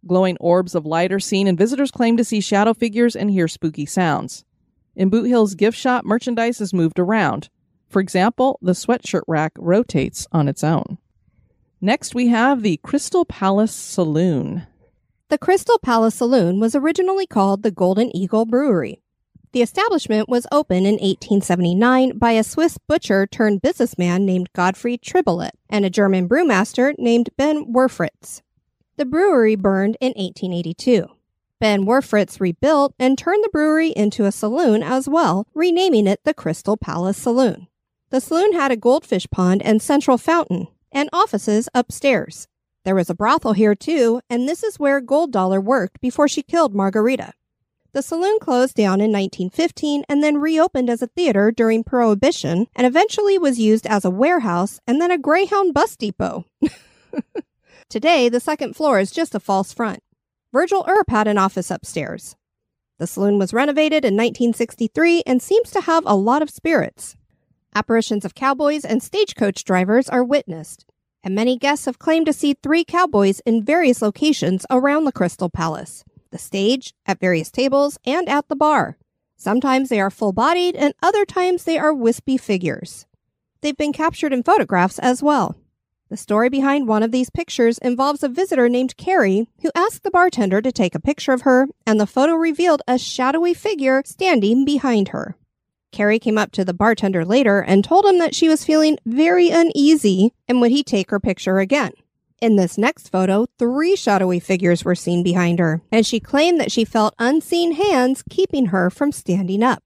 Glowing 0.06 0.36
orbs 0.38 0.74
of 0.74 0.86
light 0.86 1.12
are 1.12 1.20
seen, 1.20 1.46
and 1.46 1.58
visitors 1.58 1.90
claim 1.90 2.16
to 2.16 2.24
see 2.24 2.40
shadow 2.40 2.74
figures 2.74 3.16
and 3.16 3.30
hear 3.30 3.48
spooky 3.48 3.86
sounds. 3.86 4.44
In 4.94 5.10
Boot 5.10 5.24
Hill's 5.24 5.54
gift 5.54 5.76
shop, 5.76 6.04
merchandise 6.04 6.60
is 6.60 6.72
moved 6.72 6.98
around. 6.98 7.48
For 7.88 8.00
example, 8.00 8.58
the 8.62 8.72
sweatshirt 8.72 9.22
rack 9.26 9.52
rotates 9.58 10.26
on 10.32 10.48
its 10.48 10.64
own. 10.64 10.98
Next, 11.80 12.14
we 12.14 12.28
have 12.28 12.62
the 12.62 12.78
Crystal 12.78 13.24
Palace 13.24 13.74
Saloon. 13.74 14.66
The 15.28 15.38
Crystal 15.38 15.78
Palace 15.78 16.14
Saloon 16.14 16.60
was 16.60 16.74
originally 16.74 17.26
called 17.26 17.62
the 17.62 17.70
Golden 17.70 18.16
Eagle 18.16 18.46
Brewery. 18.46 19.02
The 19.52 19.62
establishment 19.62 20.28
was 20.28 20.46
opened 20.52 20.86
in 20.86 20.94
1879 20.94 22.18
by 22.18 22.32
a 22.32 22.44
Swiss 22.44 22.78
butcher 22.78 23.26
turned 23.26 23.62
businessman 23.62 24.24
named 24.24 24.52
Godfrey 24.52 24.98
Tribolet 24.98 25.52
and 25.68 25.84
a 25.84 25.90
German 25.90 26.28
brewmaster 26.28 26.94
named 26.98 27.30
Ben 27.36 27.72
Wehrfritz. 27.72 28.42
The 28.98 29.04
brewery 29.04 29.56
burned 29.56 29.98
in 30.00 30.14
1882. 30.16 31.08
Ben 31.60 31.84
Wehrfritz 31.84 32.40
rebuilt 32.40 32.94
and 32.98 33.18
turned 33.18 33.44
the 33.44 33.50
brewery 33.50 33.90
into 33.90 34.24
a 34.24 34.32
saloon 34.32 34.82
as 34.82 35.06
well, 35.06 35.46
renaming 35.52 36.06
it 36.06 36.20
the 36.24 36.32
Crystal 36.32 36.78
Palace 36.78 37.18
Saloon. 37.18 37.68
The 38.08 38.22
saloon 38.22 38.54
had 38.54 38.72
a 38.72 38.76
goldfish 38.76 39.26
pond 39.30 39.62
and 39.62 39.82
central 39.82 40.16
fountain, 40.16 40.68
and 40.90 41.10
offices 41.12 41.68
upstairs. 41.74 42.48
There 42.84 42.94
was 42.94 43.10
a 43.10 43.14
brothel 43.14 43.52
here 43.52 43.74
too, 43.74 44.22
and 44.30 44.48
this 44.48 44.62
is 44.62 44.78
where 44.78 45.02
Gold 45.02 45.30
Dollar 45.30 45.60
worked 45.60 46.00
before 46.00 46.26
she 46.28 46.42
killed 46.42 46.74
Margarita. 46.74 47.34
The 47.92 48.00
saloon 48.00 48.38
closed 48.40 48.76
down 48.76 49.02
in 49.02 49.12
1915 49.12 50.04
and 50.08 50.22
then 50.22 50.38
reopened 50.38 50.88
as 50.88 51.02
a 51.02 51.08
theater 51.08 51.50
during 51.50 51.84
Prohibition 51.84 52.66
and 52.74 52.86
eventually 52.86 53.36
was 53.36 53.58
used 53.58 53.86
as 53.86 54.06
a 54.06 54.10
warehouse 54.10 54.80
and 54.86 55.02
then 55.02 55.10
a 55.10 55.18
Greyhound 55.18 55.74
bus 55.74 55.96
depot. 55.96 56.46
Today, 57.88 58.28
the 58.28 58.40
second 58.40 58.74
floor 58.74 58.98
is 58.98 59.12
just 59.12 59.34
a 59.34 59.40
false 59.40 59.72
front. 59.72 60.00
Virgil 60.52 60.84
Earp 60.88 61.08
had 61.08 61.28
an 61.28 61.38
office 61.38 61.70
upstairs. 61.70 62.34
The 62.98 63.06
saloon 63.06 63.38
was 63.38 63.52
renovated 63.52 64.04
in 64.04 64.14
1963 64.14 65.22
and 65.24 65.40
seems 65.40 65.70
to 65.70 65.82
have 65.82 66.02
a 66.04 66.16
lot 66.16 66.42
of 66.42 66.50
spirits. 66.50 67.16
Apparitions 67.74 68.24
of 68.24 68.34
cowboys 68.34 68.84
and 68.84 69.02
stagecoach 69.02 69.62
drivers 69.62 70.08
are 70.08 70.24
witnessed, 70.24 70.84
and 71.22 71.34
many 71.34 71.56
guests 71.56 71.84
have 71.84 71.98
claimed 71.98 72.26
to 72.26 72.32
see 72.32 72.54
three 72.54 72.84
cowboys 72.84 73.40
in 73.46 73.64
various 73.64 74.02
locations 74.02 74.66
around 74.68 75.04
the 75.04 75.12
Crystal 75.12 75.50
Palace 75.50 76.02
the 76.32 76.38
stage, 76.38 76.92
at 77.06 77.20
various 77.20 77.50
tables, 77.50 77.98
and 78.04 78.28
at 78.28 78.48
the 78.48 78.56
bar. 78.56 78.98
Sometimes 79.36 79.88
they 79.88 80.00
are 80.00 80.10
full 80.10 80.32
bodied, 80.32 80.74
and 80.74 80.92
other 81.02 81.24
times 81.24 81.64
they 81.64 81.78
are 81.78 81.94
wispy 81.94 82.36
figures. 82.36 83.06
They've 83.60 83.76
been 83.76 83.92
captured 83.92 84.32
in 84.32 84.42
photographs 84.42 84.98
as 84.98 85.22
well. 85.22 85.56
The 86.08 86.16
story 86.16 86.48
behind 86.48 86.86
one 86.86 87.02
of 87.02 87.10
these 87.10 87.30
pictures 87.30 87.78
involves 87.78 88.22
a 88.22 88.28
visitor 88.28 88.68
named 88.68 88.96
Carrie 88.96 89.48
who 89.62 89.72
asked 89.74 90.04
the 90.04 90.10
bartender 90.10 90.62
to 90.62 90.70
take 90.70 90.94
a 90.94 91.00
picture 91.00 91.32
of 91.32 91.42
her, 91.42 91.66
and 91.84 91.98
the 91.98 92.06
photo 92.06 92.34
revealed 92.34 92.82
a 92.86 92.96
shadowy 92.96 93.54
figure 93.54 94.02
standing 94.04 94.64
behind 94.64 95.08
her. 95.08 95.36
Carrie 95.90 96.20
came 96.20 96.38
up 96.38 96.52
to 96.52 96.64
the 96.64 96.74
bartender 96.74 97.24
later 97.24 97.58
and 97.60 97.82
told 97.82 98.04
him 98.04 98.18
that 98.18 98.36
she 98.36 98.48
was 98.48 98.64
feeling 98.64 98.98
very 99.04 99.50
uneasy 99.50 100.32
and 100.46 100.60
would 100.60 100.70
he 100.70 100.84
take 100.84 101.10
her 101.10 101.18
picture 101.18 101.58
again. 101.58 101.90
In 102.40 102.54
this 102.54 102.78
next 102.78 103.08
photo, 103.08 103.46
three 103.58 103.96
shadowy 103.96 104.38
figures 104.38 104.84
were 104.84 104.94
seen 104.94 105.24
behind 105.24 105.58
her, 105.58 105.80
and 105.90 106.06
she 106.06 106.20
claimed 106.20 106.60
that 106.60 106.70
she 106.70 106.84
felt 106.84 107.14
unseen 107.18 107.72
hands 107.72 108.22
keeping 108.30 108.66
her 108.66 108.90
from 108.90 109.10
standing 109.10 109.62
up. 109.62 109.82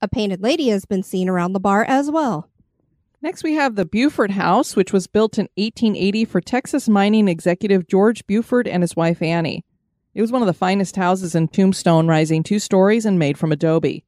A 0.00 0.06
painted 0.06 0.42
lady 0.42 0.68
has 0.68 0.84
been 0.84 1.02
seen 1.02 1.28
around 1.28 1.54
the 1.54 1.60
bar 1.60 1.84
as 1.88 2.08
well. 2.10 2.50
Next, 3.26 3.42
we 3.42 3.54
have 3.54 3.74
the 3.74 3.84
Buford 3.84 4.30
House, 4.30 4.76
which 4.76 4.92
was 4.92 5.08
built 5.08 5.36
in 5.36 5.48
1880 5.56 6.26
for 6.26 6.40
Texas 6.40 6.88
mining 6.88 7.26
executive 7.26 7.88
George 7.88 8.24
Buford 8.28 8.68
and 8.68 8.84
his 8.84 8.94
wife 8.94 9.20
Annie. 9.20 9.64
It 10.14 10.20
was 10.20 10.30
one 10.30 10.42
of 10.42 10.46
the 10.46 10.54
finest 10.54 10.94
houses 10.94 11.34
in 11.34 11.48
Tombstone, 11.48 12.06
rising 12.06 12.44
two 12.44 12.60
stories 12.60 13.04
and 13.04 13.18
made 13.18 13.36
from 13.36 13.50
adobe. 13.50 14.04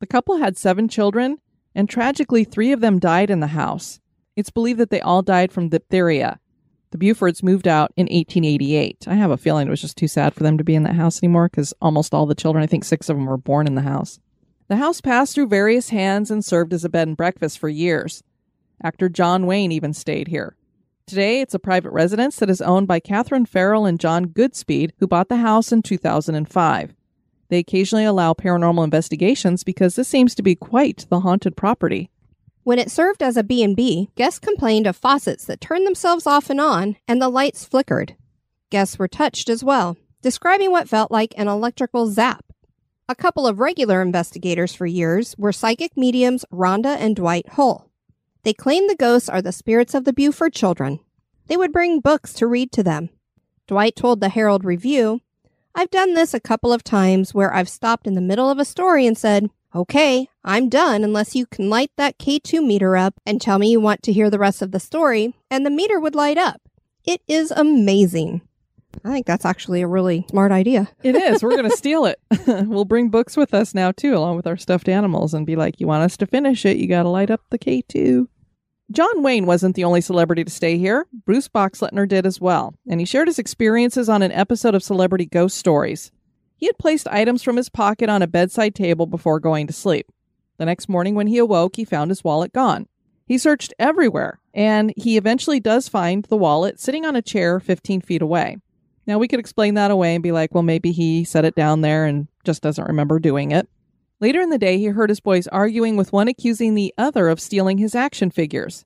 The 0.00 0.06
couple 0.06 0.38
had 0.38 0.56
seven 0.56 0.88
children, 0.88 1.36
and 1.74 1.86
tragically, 1.86 2.44
three 2.44 2.72
of 2.72 2.80
them 2.80 2.98
died 2.98 3.28
in 3.28 3.40
the 3.40 3.48
house. 3.48 4.00
It's 4.36 4.48
believed 4.48 4.80
that 4.80 4.88
they 4.88 5.02
all 5.02 5.20
died 5.20 5.52
from 5.52 5.68
diphtheria. 5.68 6.40
The 6.92 6.98
Bufords 6.98 7.42
moved 7.42 7.68
out 7.68 7.92
in 7.94 8.04
1888. 8.04 9.04
I 9.06 9.16
have 9.16 9.30
a 9.30 9.36
feeling 9.36 9.66
it 9.66 9.70
was 9.70 9.82
just 9.82 9.98
too 9.98 10.08
sad 10.08 10.32
for 10.32 10.44
them 10.44 10.56
to 10.56 10.64
be 10.64 10.74
in 10.74 10.84
that 10.84 10.96
house 10.96 11.22
anymore 11.22 11.50
because 11.50 11.74
almost 11.82 12.14
all 12.14 12.24
the 12.24 12.34
children, 12.34 12.64
I 12.64 12.66
think 12.66 12.84
six 12.84 13.10
of 13.10 13.18
them, 13.18 13.26
were 13.26 13.36
born 13.36 13.66
in 13.66 13.74
the 13.74 13.82
house. 13.82 14.18
The 14.68 14.76
house 14.76 15.02
passed 15.02 15.34
through 15.34 15.48
various 15.48 15.90
hands 15.90 16.30
and 16.30 16.42
served 16.42 16.72
as 16.72 16.86
a 16.86 16.88
bed 16.88 17.06
and 17.06 17.16
breakfast 17.18 17.58
for 17.58 17.68
years. 17.68 18.22
Actor 18.82 19.08
John 19.10 19.46
Wayne 19.46 19.72
even 19.72 19.92
stayed 19.92 20.28
here. 20.28 20.56
Today, 21.06 21.40
it's 21.40 21.54
a 21.54 21.58
private 21.58 21.90
residence 21.90 22.36
that 22.36 22.50
is 22.50 22.60
owned 22.60 22.88
by 22.88 22.98
Catherine 22.98 23.46
Farrell 23.46 23.86
and 23.86 24.00
John 24.00 24.26
Goodspeed, 24.26 24.90
who 24.98 25.06
bought 25.06 25.28
the 25.28 25.36
house 25.36 25.70
in 25.70 25.82
2005. 25.82 26.94
They 27.48 27.58
occasionally 27.58 28.04
allow 28.04 28.34
paranormal 28.34 28.82
investigations 28.82 29.62
because 29.62 29.94
this 29.94 30.08
seems 30.08 30.34
to 30.34 30.42
be 30.42 30.56
quite 30.56 31.06
the 31.08 31.20
haunted 31.20 31.56
property. 31.56 32.10
When 32.64 32.80
it 32.80 32.90
served 32.90 33.22
as 33.22 33.36
a 33.36 33.44
B&B, 33.44 34.10
guests 34.16 34.40
complained 34.40 34.88
of 34.88 34.96
faucets 34.96 35.44
that 35.44 35.60
turned 35.60 35.86
themselves 35.86 36.26
off 36.26 36.50
and 36.50 36.60
on 36.60 36.96
and 37.06 37.22
the 37.22 37.28
lights 37.28 37.64
flickered. 37.64 38.16
Guests 38.70 38.98
were 38.98 39.06
touched 39.06 39.48
as 39.48 39.62
well. 39.62 39.96
describing 40.22 40.72
what 40.72 40.88
felt 40.88 41.12
like 41.12 41.32
an 41.36 41.46
electrical 41.46 42.08
zap. 42.08 42.44
A 43.08 43.14
couple 43.14 43.46
of 43.46 43.60
regular 43.60 44.02
investigators 44.02 44.74
for 44.74 44.84
years 44.84 45.36
were 45.38 45.52
psychic 45.52 45.96
mediums 45.96 46.44
Rhonda 46.52 46.96
and 46.98 47.14
Dwight 47.14 47.50
Hull. 47.50 47.88
They 48.46 48.54
claim 48.54 48.86
the 48.86 48.94
ghosts 48.94 49.28
are 49.28 49.42
the 49.42 49.50
spirits 49.50 49.92
of 49.92 50.04
the 50.04 50.12
Buford 50.12 50.52
children. 50.52 51.00
They 51.48 51.56
would 51.56 51.72
bring 51.72 51.98
books 51.98 52.32
to 52.34 52.46
read 52.46 52.70
to 52.74 52.84
them. 52.84 53.08
Dwight 53.66 53.96
told 53.96 54.20
the 54.20 54.28
Herald 54.28 54.64
Review, 54.64 55.20
I've 55.74 55.90
done 55.90 56.14
this 56.14 56.32
a 56.32 56.38
couple 56.38 56.72
of 56.72 56.84
times 56.84 57.34
where 57.34 57.52
I've 57.52 57.68
stopped 57.68 58.06
in 58.06 58.14
the 58.14 58.20
middle 58.20 58.48
of 58.48 58.60
a 58.60 58.64
story 58.64 59.04
and 59.04 59.18
said, 59.18 59.50
Okay, 59.74 60.28
I'm 60.44 60.68
done 60.68 61.02
unless 61.02 61.34
you 61.34 61.44
can 61.44 61.68
light 61.68 61.90
that 61.96 62.20
K2 62.20 62.64
meter 62.64 62.96
up 62.96 63.14
and 63.26 63.40
tell 63.40 63.58
me 63.58 63.68
you 63.68 63.80
want 63.80 64.04
to 64.04 64.12
hear 64.12 64.30
the 64.30 64.38
rest 64.38 64.62
of 64.62 64.70
the 64.70 64.78
story, 64.78 65.34
and 65.50 65.66
the 65.66 65.68
meter 65.70 65.98
would 65.98 66.14
light 66.14 66.38
up. 66.38 66.60
It 67.04 67.22
is 67.26 67.50
amazing. 67.50 68.42
I 69.04 69.10
think 69.10 69.26
that's 69.26 69.44
actually 69.44 69.82
a 69.82 69.88
really 69.88 70.24
smart 70.30 70.52
idea. 70.52 70.88
It 71.02 71.16
is. 71.16 71.42
We're 71.42 71.56
going 71.56 71.68
to 71.68 71.76
steal 71.76 72.04
it. 72.04 72.20
we'll 72.46 72.84
bring 72.84 73.08
books 73.08 73.36
with 73.36 73.52
us 73.54 73.74
now, 73.74 73.90
too, 73.90 74.16
along 74.16 74.36
with 74.36 74.46
our 74.46 74.56
stuffed 74.56 74.88
animals, 74.88 75.34
and 75.34 75.44
be 75.44 75.56
like, 75.56 75.80
you 75.80 75.88
want 75.88 76.04
us 76.04 76.16
to 76.18 76.26
finish 76.28 76.64
it? 76.64 76.76
You 76.76 76.86
got 76.86 77.02
to 77.02 77.08
light 77.08 77.32
up 77.32 77.40
the 77.50 77.58
K2. 77.58 78.28
John 78.92 79.24
Wayne 79.24 79.46
wasn't 79.46 79.74
the 79.74 79.84
only 79.84 80.00
celebrity 80.00 80.44
to 80.44 80.50
stay 80.50 80.78
here. 80.78 81.06
Bruce 81.24 81.48
Boxleitner 81.48 82.08
did 82.08 82.24
as 82.24 82.40
well, 82.40 82.74
and 82.88 83.00
he 83.00 83.06
shared 83.06 83.26
his 83.26 83.38
experiences 83.38 84.08
on 84.08 84.22
an 84.22 84.30
episode 84.30 84.76
of 84.76 84.82
Celebrity 84.82 85.26
Ghost 85.26 85.56
Stories. 85.56 86.12
He 86.56 86.66
had 86.66 86.78
placed 86.78 87.08
items 87.08 87.42
from 87.42 87.56
his 87.56 87.68
pocket 87.68 88.08
on 88.08 88.22
a 88.22 88.28
bedside 88.28 88.76
table 88.76 89.06
before 89.06 89.40
going 89.40 89.66
to 89.66 89.72
sleep. 89.72 90.06
The 90.58 90.66
next 90.66 90.88
morning, 90.88 91.16
when 91.16 91.26
he 91.26 91.38
awoke, 91.38 91.74
he 91.76 91.84
found 91.84 92.10
his 92.10 92.22
wallet 92.22 92.52
gone. 92.52 92.86
He 93.26 93.38
searched 93.38 93.74
everywhere, 93.78 94.38
and 94.54 94.94
he 94.96 95.16
eventually 95.16 95.58
does 95.58 95.88
find 95.88 96.24
the 96.24 96.36
wallet 96.36 96.78
sitting 96.78 97.04
on 97.04 97.16
a 97.16 97.22
chair 97.22 97.58
15 97.58 98.02
feet 98.02 98.22
away. 98.22 98.58
Now, 99.04 99.18
we 99.18 99.26
could 99.26 99.40
explain 99.40 99.74
that 99.74 99.90
away 99.90 100.14
and 100.14 100.22
be 100.22 100.32
like, 100.32 100.54
well, 100.54 100.62
maybe 100.62 100.92
he 100.92 101.24
set 101.24 101.44
it 101.44 101.56
down 101.56 101.80
there 101.80 102.04
and 102.04 102.28
just 102.44 102.62
doesn't 102.62 102.86
remember 102.86 103.18
doing 103.18 103.50
it. 103.50 103.68
Later 104.18 104.40
in 104.40 104.48
the 104.48 104.58
day, 104.58 104.78
he 104.78 104.86
heard 104.86 105.10
his 105.10 105.20
boys 105.20 105.46
arguing 105.48 105.96
with 105.96 106.12
one 106.12 106.28
accusing 106.28 106.74
the 106.74 106.94
other 106.96 107.28
of 107.28 107.38
stealing 107.38 107.76
his 107.76 107.94
action 107.94 108.30
figures. 108.30 108.84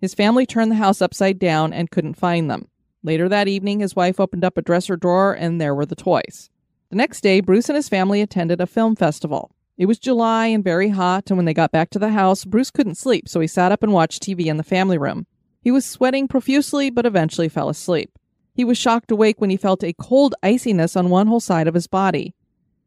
His 0.00 0.14
family 0.14 0.44
turned 0.44 0.72
the 0.72 0.76
house 0.76 1.00
upside 1.00 1.38
down 1.38 1.72
and 1.72 1.90
couldn't 1.90 2.14
find 2.14 2.50
them. 2.50 2.66
Later 3.04 3.28
that 3.28 3.46
evening, 3.46 3.78
his 3.78 3.94
wife 3.94 4.18
opened 4.18 4.44
up 4.44 4.58
a 4.58 4.62
dresser 4.62 4.96
drawer 4.96 5.32
and 5.34 5.60
there 5.60 5.74
were 5.74 5.86
the 5.86 5.94
toys. 5.94 6.50
The 6.90 6.96
next 6.96 7.20
day, 7.20 7.40
Bruce 7.40 7.68
and 7.68 7.76
his 7.76 7.88
family 7.88 8.20
attended 8.20 8.60
a 8.60 8.66
film 8.66 8.96
festival. 8.96 9.54
It 9.78 9.86
was 9.86 9.98
July 9.98 10.48
and 10.48 10.62
very 10.62 10.90
hot, 10.90 11.30
and 11.30 11.36
when 11.36 11.46
they 11.46 11.54
got 11.54 11.72
back 11.72 11.90
to 11.90 11.98
the 11.98 12.10
house, 12.10 12.44
Bruce 12.44 12.70
couldn't 12.70 12.96
sleep, 12.96 13.28
so 13.28 13.40
he 13.40 13.46
sat 13.46 13.72
up 13.72 13.82
and 13.82 13.92
watched 13.92 14.22
TV 14.22 14.46
in 14.46 14.56
the 14.56 14.62
family 14.62 14.98
room. 14.98 15.26
He 15.60 15.70
was 15.70 15.86
sweating 15.86 16.28
profusely, 16.28 16.90
but 16.90 17.06
eventually 17.06 17.48
fell 17.48 17.68
asleep. 17.68 18.18
He 18.52 18.64
was 18.64 18.76
shocked 18.76 19.10
awake 19.10 19.40
when 19.40 19.50
he 19.50 19.56
felt 19.56 19.82
a 19.82 19.94
cold 19.94 20.34
iciness 20.42 20.96
on 20.96 21.08
one 21.08 21.28
whole 21.28 21.40
side 21.40 21.68
of 21.68 21.74
his 21.74 21.86
body. 21.86 22.34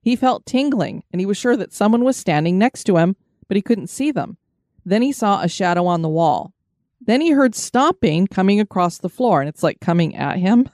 He 0.06 0.16
felt 0.16 0.46
tingling, 0.46 1.04
and 1.12 1.20
he 1.20 1.26
was 1.26 1.36
sure 1.36 1.58
that 1.58 1.74
someone 1.74 2.04
was 2.04 2.16
standing 2.16 2.60
next 2.60 2.84
to 2.84 2.98
him, 2.98 3.16
but 3.48 3.58
he 3.58 3.64
couldn't 3.64 3.88
see 3.88 4.12
them. 4.12 4.38
Then 4.86 5.02
he 5.02 5.12
saw 5.12 5.42
a 5.42 5.50
shadow 5.50 5.88
on 5.88 6.04
the 6.04 6.10
wall. 6.10 6.54
Then 7.02 7.22
he 7.22 7.32
heard 7.32 7.56
stomping 7.56 8.28
coming 8.28 8.60
across 8.60 9.00
the 9.00 9.10
floor, 9.10 9.42
and 9.42 9.50
it's 9.50 9.64
like 9.64 9.80
coming 9.80 10.16
at 10.16 10.38
him. 10.38 10.70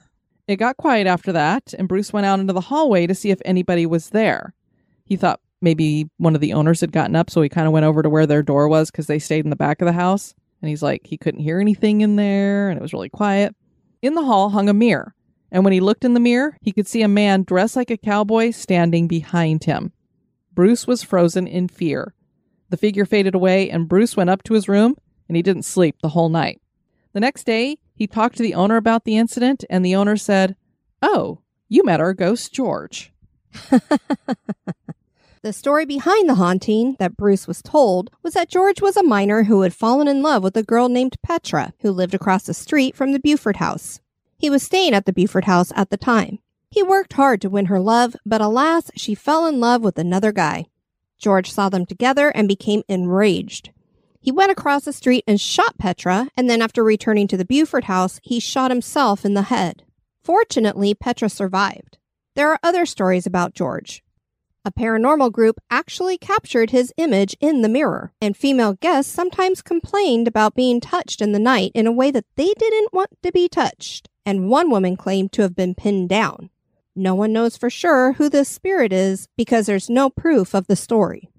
It 0.46 0.56
got 0.56 0.76
quiet 0.76 1.06
after 1.06 1.32
that, 1.32 1.72
and 1.78 1.88
Bruce 1.88 2.12
went 2.12 2.26
out 2.26 2.40
into 2.40 2.52
the 2.52 2.60
hallway 2.60 3.06
to 3.06 3.14
see 3.14 3.30
if 3.30 3.40
anybody 3.46 3.86
was 3.86 4.10
there. 4.10 4.52
He 5.06 5.16
thought 5.16 5.40
maybe 5.62 6.10
one 6.18 6.34
of 6.34 6.42
the 6.42 6.52
owners 6.52 6.82
had 6.82 6.92
gotten 6.92 7.16
up, 7.16 7.30
so 7.30 7.40
he 7.40 7.48
kind 7.48 7.66
of 7.66 7.72
went 7.72 7.86
over 7.86 8.02
to 8.02 8.10
where 8.10 8.26
their 8.26 8.42
door 8.42 8.68
was 8.68 8.90
because 8.90 9.06
they 9.06 9.18
stayed 9.18 9.46
in 9.46 9.50
the 9.50 9.56
back 9.56 9.80
of 9.80 9.86
the 9.86 9.92
house. 9.92 10.34
And 10.60 10.68
he's 10.68 10.82
like, 10.82 11.06
he 11.06 11.16
couldn't 11.16 11.40
hear 11.40 11.58
anything 11.58 12.02
in 12.02 12.16
there, 12.16 12.68
and 12.68 12.78
it 12.78 12.82
was 12.82 12.92
really 12.92 13.08
quiet. 13.08 13.56
In 14.02 14.12
the 14.12 14.24
hall 14.24 14.50
hung 14.50 14.68
a 14.68 14.74
mirror 14.74 15.14
and 15.52 15.64
when 15.64 15.74
he 15.74 15.80
looked 15.80 16.04
in 16.04 16.14
the 16.14 16.20
mirror, 16.20 16.56
he 16.62 16.72
could 16.72 16.88
see 16.88 17.02
a 17.02 17.08
man 17.08 17.42
dressed 17.42 17.76
like 17.76 17.90
a 17.90 17.98
cowboy 17.98 18.50
standing 18.50 19.06
behind 19.06 19.64
him. 19.64 19.92
Bruce 20.54 20.86
was 20.86 21.02
frozen 21.02 21.46
in 21.46 21.68
fear. 21.68 22.14
The 22.70 22.78
figure 22.78 23.04
faded 23.04 23.34
away, 23.34 23.68
and 23.68 23.88
Bruce 23.88 24.16
went 24.16 24.30
up 24.30 24.42
to 24.44 24.54
his 24.54 24.66
room, 24.66 24.96
and 25.28 25.36
he 25.36 25.42
didn't 25.42 25.64
sleep 25.64 25.96
the 26.00 26.08
whole 26.08 26.30
night. 26.30 26.62
The 27.12 27.20
next 27.20 27.44
day, 27.44 27.76
he 27.94 28.06
talked 28.06 28.38
to 28.38 28.42
the 28.42 28.54
owner 28.54 28.76
about 28.76 29.04
the 29.04 29.18
incident, 29.18 29.62
and 29.68 29.84
the 29.84 29.94
owner 29.94 30.16
said, 30.16 30.56
Oh, 31.02 31.40
you 31.68 31.84
met 31.84 32.00
our 32.00 32.14
ghost, 32.14 32.54
George. 32.54 33.12
the 35.42 35.52
story 35.52 35.84
behind 35.84 36.30
the 36.30 36.36
haunting 36.36 36.96
that 36.98 37.18
Bruce 37.18 37.46
was 37.46 37.60
told 37.60 38.10
was 38.22 38.32
that 38.32 38.48
George 38.48 38.80
was 38.80 38.96
a 38.96 39.02
miner 39.02 39.42
who 39.42 39.60
had 39.60 39.74
fallen 39.74 40.08
in 40.08 40.22
love 40.22 40.42
with 40.42 40.56
a 40.56 40.62
girl 40.62 40.88
named 40.88 41.16
Petra, 41.22 41.74
who 41.80 41.90
lived 41.90 42.14
across 42.14 42.44
the 42.44 42.54
street 42.54 42.96
from 42.96 43.12
the 43.12 43.20
Buford 43.20 43.56
house. 43.56 44.00
He 44.42 44.50
was 44.50 44.64
staying 44.64 44.92
at 44.92 45.06
the 45.06 45.12
Buford 45.12 45.44
house 45.44 45.70
at 45.76 45.90
the 45.90 45.96
time. 45.96 46.40
He 46.68 46.82
worked 46.82 47.12
hard 47.12 47.40
to 47.42 47.48
win 47.48 47.66
her 47.66 47.78
love, 47.78 48.16
but 48.26 48.40
alas, 48.40 48.90
she 48.96 49.14
fell 49.14 49.46
in 49.46 49.60
love 49.60 49.82
with 49.82 49.96
another 50.00 50.32
guy. 50.32 50.66
George 51.16 51.52
saw 51.52 51.68
them 51.68 51.86
together 51.86 52.30
and 52.30 52.48
became 52.48 52.82
enraged. 52.88 53.70
He 54.18 54.32
went 54.32 54.50
across 54.50 54.84
the 54.84 54.92
street 54.92 55.22
and 55.28 55.40
shot 55.40 55.78
Petra, 55.78 56.26
and 56.36 56.50
then 56.50 56.60
after 56.60 56.82
returning 56.82 57.28
to 57.28 57.36
the 57.36 57.44
Buford 57.44 57.84
house, 57.84 58.18
he 58.24 58.40
shot 58.40 58.72
himself 58.72 59.24
in 59.24 59.34
the 59.34 59.42
head. 59.42 59.84
Fortunately, 60.24 60.92
Petra 60.92 61.28
survived. 61.28 61.98
There 62.34 62.50
are 62.50 62.58
other 62.64 62.84
stories 62.84 63.26
about 63.26 63.54
George. 63.54 64.02
A 64.64 64.72
paranormal 64.72 65.30
group 65.30 65.60
actually 65.70 66.18
captured 66.18 66.70
his 66.70 66.92
image 66.96 67.36
in 67.40 67.62
the 67.62 67.68
mirror, 67.68 68.12
and 68.20 68.36
female 68.36 68.72
guests 68.72 69.12
sometimes 69.12 69.62
complained 69.62 70.26
about 70.26 70.56
being 70.56 70.80
touched 70.80 71.22
in 71.22 71.30
the 71.30 71.38
night 71.38 71.70
in 71.76 71.86
a 71.86 71.92
way 71.92 72.10
that 72.10 72.26
they 72.34 72.52
didn't 72.58 72.92
want 72.92 73.10
to 73.22 73.30
be 73.30 73.48
touched 73.48 74.08
and 74.24 74.48
one 74.48 74.70
woman 74.70 74.96
claimed 74.96 75.32
to 75.32 75.42
have 75.42 75.54
been 75.54 75.74
pinned 75.74 76.08
down. 76.08 76.50
No 76.94 77.14
one 77.14 77.32
knows 77.32 77.56
for 77.56 77.70
sure 77.70 78.14
who 78.14 78.28
this 78.28 78.48
spirit 78.48 78.92
is 78.92 79.28
because 79.36 79.66
there's 79.66 79.88
no 79.88 80.10
proof 80.10 80.54
of 80.54 80.66
the 80.66 80.76
story. 80.76 81.30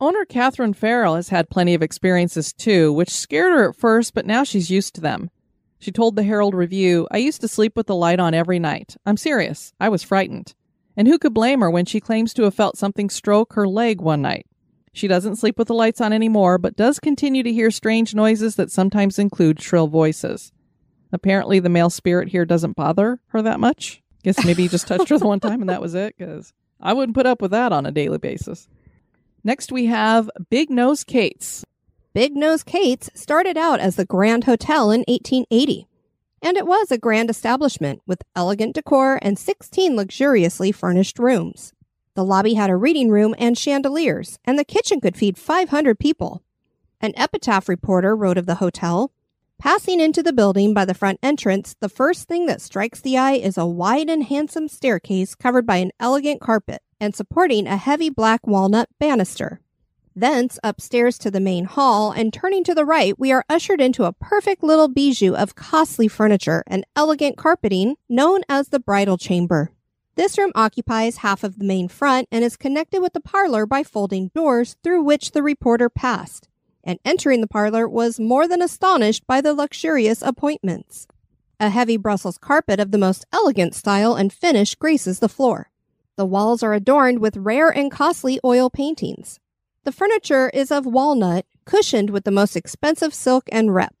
Owner 0.00 0.24
Catherine 0.24 0.74
Farrell 0.74 1.14
has 1.14 1.30
had 1.30 1.48
plenty 1.48 1.72
of 1.72 1.82
experiences 1.82 2.52
too, 2.52 2.92
which 2.92 3.08
scared 3.08 3.52
her 3.52 3.70
at 3.70 3.76
first, 3.76 4.14
but 4.14 4.26
now 4.26 4.44
she's 4.44 4.70
used 4.70 4.94
to 4.96 5.00
them. 5.00 5.30
She 5.78 5.92
told 5.92 6.16
the 6.16 6.22
Herald 6.22 6.54
Review, 6.54 7.06
I 7.10 7.18
used 7.18 7.40
to 7.42 7.48
sleep 7.48 7.76
with 7.76 7.86
the 7.86 7.94
light 7.94 8.20
on 8.20 8.34
every 8.34 8.58
night. 8.58 8.96
I'm 9.06 9.16
serious. 9.16 9.72
I 9.78 9.88
was 9.88 10.02
frightened. 10.02 10.54
And 10.96 11.06
who 11.06 11.18
could 11.18 11.34
blame 11.34 11.60
her 11.60 11.70
when 11.70 11.84
she 11.84 12.00
claims 12.00 12.34
to 12.34 12.42
have 12.42 12.54
felt 12.54 12.76
something 12.76 13.08
stroke 13.10 13.52
her 13.52 13.68
leg 13.68 14.00
one 14.00 14.22
night? 14.22 14.46
She 14.92 15.08
doesn't 15.08 15.36
sleep 15.36 15.58
with 15.58 15.68
the 15.68 15.74
lights 15.74 16.00
on 16.00 16.12
anymore, 16.12 16.56
but 16.56 16.76
does 16.76 16.98
continue 16.98 17.42
to 17.42 17.52
hear 17.52 17.70
strange 17.70 18.14
noises 18.14 18.56
that 18.56 18.70
sometimes 18.70 19.18
include 19.18 19.60
shrill 19.60 19.88
voices. 19.88 20.52
Apparently, 21.12 21.58
the 21.58 21.68
male 21.68 21.90
spirit 21.90 22.28
here 22.28 22.44
doesn't 22.44 22.76
bother 22.76 23.20
her 23.28 23.42
that 23.42 23.60
much. 23.60 24.02
Guess 24.22 24.44
maybe 24.44 24.62
he 24.62 24.68
just 24.68 24.86
touched 24.88 25.08
her 25.08 25.18
the 25.18 25.26
one 25.26 25.40
time 25.40 25.60
and 25.60 25.70
that 25.70 25.80
was 25.80 25.94
it, 25.94 26.16
because 26.16 26.52
I 26.80 26.92
wouldn't 26.92 27.14
put 27.14 27.26
up 27.26 27.40
with 27.40 27.52
that 27.52 27.72
on 27.72 27.86
a 27.86 27.92
daily 27.92 28.18
basis. 28.18 28.68
Next, 29.44 29.70
we 29.70 29.86
have 29.86 30.28
Big 30.50 30.70
Nose 30.70 31.04
Kate's. 31.04 31.64
Big 32.12 32.34
Nose 32.34 32.64
Kate's 32.64 33.10
started 33.14 33.56
out 33.56 33.78
as 33.78 33.96
the 33.96 34.04
Grand 34.04 34.44
Hotel 34.44 34.90
in 34.90 35.04
1880, 35.06 35.86
and 36.42 36.56
it 36.56 36.66
was 36.66 36.90
a 36.90 36.98
grand 36.98 37.30
establishment 37.30 38.00
with 38.06 38.22
elegant 38.34 38.74
decor 38.74 39.18
and 39.22 39.38
16 39.38 39.94
luxuriously 39.94 40.72
furnished 40.72 41.18
rooms. 41.18 41.72
The 42.14 42.24
lobby 42.24 42.54
had 42.54 42.70
a 42.70 42.76
reading 42.76 43.10
room 43.10 43.34
and 43.38 43.56
chandeliers, 43.56 44.38
and 44.44 44.58
the 44.58 44.64
kitchen 44.64 45.00
could 45.00 45.16
feed 45.16 45.36
500 45.38 45.98
people. 45.98 46.42
An 47.00 47.12
epitaph 47.14 47.68
reporter 47.68 48.16
wrote 48.16 48.38
of 48.38 48.46
the 48.46 48.56
hotel 48.56 49.12
Passing 49.58 50.00
into 50.00 50.22
the 50.22 50.34
building 50.34 50.74
by 50.74 50.84
the 50.84 50.94
front 50.94 51.18
entrance, 51.22 51.74
the 51.80 51.88
first 51.88 52.28
thing 52.28 52.44
that 52.46 52.60
strikes 52.60 53.00
the 53.00 53.16
eye 53.16 53.32
is 53.32 53.56
a 53.56 53.66
wide 53.66 54.10
and 54.10 54.22
handsome 54.22 54.68
staircase 54.68 55.34
covered 55.34 55.66
by 55.66 55.76
an 55.76 55.92
elegant 55.98 56.42
carpet 56.42 56.82
and 57.00 57.14
supporting 57.14 57.66
a 57.66 57.78
heavy 57.78 58.10
black 58.10 58.46
walnut 58.46 58.88
banister. 59.00 59.60
Thence 60.14 60.58
upstairs 60.62 61.18
to 61.18 61.30
the 61.30 61.40
main 61.40 61.64
hall, 61.64 62.12
and 62.12 62.32
turning 62.32 62.64
to 62.64 62.74
the 62.74 62.84
right, 62.84 63.18
we 63.18 63.32
are 63.32 63.44
ushered 63.48 63.80
into 63.80 64.04
a 64.04 64.12
perfect 64.12 64.62
little 64.62 64.88
bijou 64.88 65.34
of 65.34 65.54
costly 65.54 66.06
furniture 66.06 66.62
and 66.66 66.86
elegant 66.94 67.38
carpeting 67.38 67.96
known 68.10 68.42
as 68.48 68.68
the 68.68 68.80
bridal 68.80 69.16
chamber. 69.16 69.72
This 70.16 70.38
room 70.38 70.52
occupies 70.54 71.18
half 71.18 71.42
of 71.42 71.58
the 71.58 71.64
main 71.64 71.88
front 71.88 72.28
and 72.30 72.44
is 72.44 72.56
connected 72.56 73.00
with 73.00 73.14
the 73.14 73.20
parlor 73.20 73.66
by 73.66 73.82
folding 73.82 74.30
doors 74.34 74.76
through 74.82 75.02
which 75.02 75.32
the 75.32 75.42
reporter 75.42 75.88
passed 75.88 76.48
and 76.86 76.98
entering 77.04 77.42
the 77.42 77.48
parlor 77.48 77.86
was 77.86 78.20
more 78.20 78.48
than 78.48 78.62
astonished 78.62 79.26
by 79.26 79.42
the 79.42 79.52
luxurious 79.52 80.22
appointments. 80.22 81.06
A 81.58 81.68
heavy 81.68 81.96
Brussels 81.96 82.38
carpet 82.38 82.78
of 82.78 82.92
the 82.92 82.98
most 82.98 83.26
elegant 83.32 83.74
style 83.74 84.14
and 84.14 84.32
finish 84.32 84.74
graces 84.76 85.18
the 85.18 85.28
floor. 85.28 85.70
The 86.16 86.24
walls 86.24 86.62
are 86.62 86.72
adorned 86.72 87.18
with 87.18 87.36
rare 87.36 87.68
and 87.68 87.90
costly 87.90 88.38
oil 88.44 88.70
paintings. 88.70 89.40
The 89.84 89.92
furniture 89.92 90.48
is 90.54 90.70
of 90.70 90.86
walnut, 90.86 91.44
cushioned 91.64 92.10
with 92.10 92.24
the 92.24 92.30
most 92.30 92.56
expensive 92.56 93.12
silk 93.12 93.48
and 93.52 93.74
rep. 93.74 93.94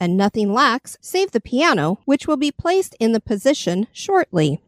And 0.00 0.16
nothing 0.16 0.52
lacks 0.52 0.96
save 1.00 1.32
the 1.32 1.40
piano, 1.40 1.98
which 2.04 2.26
will 2.26 2.36
be 2.36 2.52
placed 2.52 2.94
in 3.00 3.12
the 3.12 3.20
position 3.20 3.88
shortly. 3.92 4.60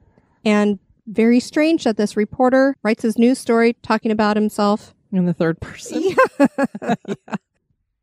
And 0.44 0.80
very 1.06 1.40
strange 1.40 1.84
that 1.84 1.96
this 1.96 2.16
reporter 2.16 2.76
writes 2.82 3.02
his 3.02 3.18
news 3.18 3.38
story 3.38 3.74
talking 3.82 4.10
about 4.10 4.36
himself 4.36 4.94
in 5.12 5.26
the 5.26 5.34
third 5.34 5.60
person. 5.60 6.02
Yeah. 6.38 6.94
yeah. 7.06 7.14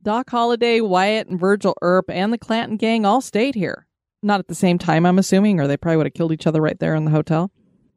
Doc 0.01 0.29
Holliday, 0.29 0.79
Wyatt, 0.81 1.27
and 1.27 1.39
Virgil 1.39 1.75
Earp, 1.81 2.09
and 2.09 2.31
the 2.31 2.37
Clanton 2.37 2.77
gang 2.77 3.05
all 3.05 3.21
stayed 3.21 3.55
here. 3.55 3.87
Not 4.23 4.39
at 4.39 4.47
the 4.47 4.55
same 4.55 4.77
time, 4.77 5.05
I'm 5.05 5.19
assuming, 5.19 5.59
or 5.59 5.67
they 5.67 5.77
probably 5.77 5.97
would 5.97 6.05
have 6.05 6.13
killed 6.13 6.31
each 6.31 6.47
other 6.47 6.61
right 6.61 6.79
there 6.79 6.95
in 6.95 7.05
the 7.05 7.11
hotel. 7.11 7.51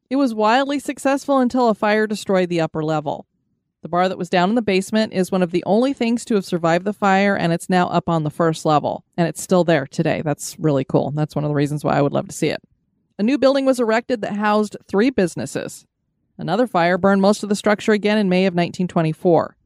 It 0.09 0.17
was 0.17 0.35
wildly 0.35 0.79
successful 0.79 1.39
until 1.39 1.69
a 1.69 1.75
fire 1.75 2.07
destroyed 2.07 2.49
the 2.49 2.61
upper 2.61 2.83
level. 2.83 3.27
The 3.83 3.89
bar 3.89 4.09
that 4.09 4.19
was 4.19 4.29
down 4.29 4.51
in 4.51 4.57
the 4.57 4.63
basement 4.63 5.13
is 5.13 5.33
one 5.33 5.43
of 5.43 5.53
the 5.53 5.65
only 5.65 5.93
things 5.93 6.25
to 6.27 6.35
have 6.35 6.45
survived 6.45 6.85
the 6.85 6.93
fire, 6.93 7.37
and 7.37 7.53
it's 7.53 7.71
now 7.71 7.89
up 7.89 8.09
on 8.09 8.25
the 8.25 8.31
first 8.31 8.65
level, 8.65 9.05
and 9.17 9.27
it's 9.27 9.43
still 9.43 9.65
there 9.65 9.87
today. 9.87 10.21
That's 10.23 10.59
really 10.59 10.85
cool. 10.85 11.13
That's 11.13 11.35
one 11.35 11.45
of 11.45 11.49
the 11.49 11.55
reasons 11.55 11.85
why 11.85 11.97
I 11.97 12.03
would 12.03 12.13
love 12.13 12.29
to 12.29 12.35
see 12.35 12.49
it. 12.49 12.61
A 13.19 13.23
new 13.23 13.39
building 13.39 13.65
was 13.65 13.81
erected 13.81 14.21
that 14.21 14.37
housed 14.37 14.77
three 14.87 15.11
businesses. 15.11 15.87
Another 16.37 16.67
fire 16.67 16.99
burned 16.99 17.23
most 17.23 17.43
of 17.43 17.49
the 17.49 17.57
structure 17.57 17.93
again 17.93 18.19
in 18.19 18.29
May 18.29 18.47
of 18.47 18.55
1924. 18.55 19.57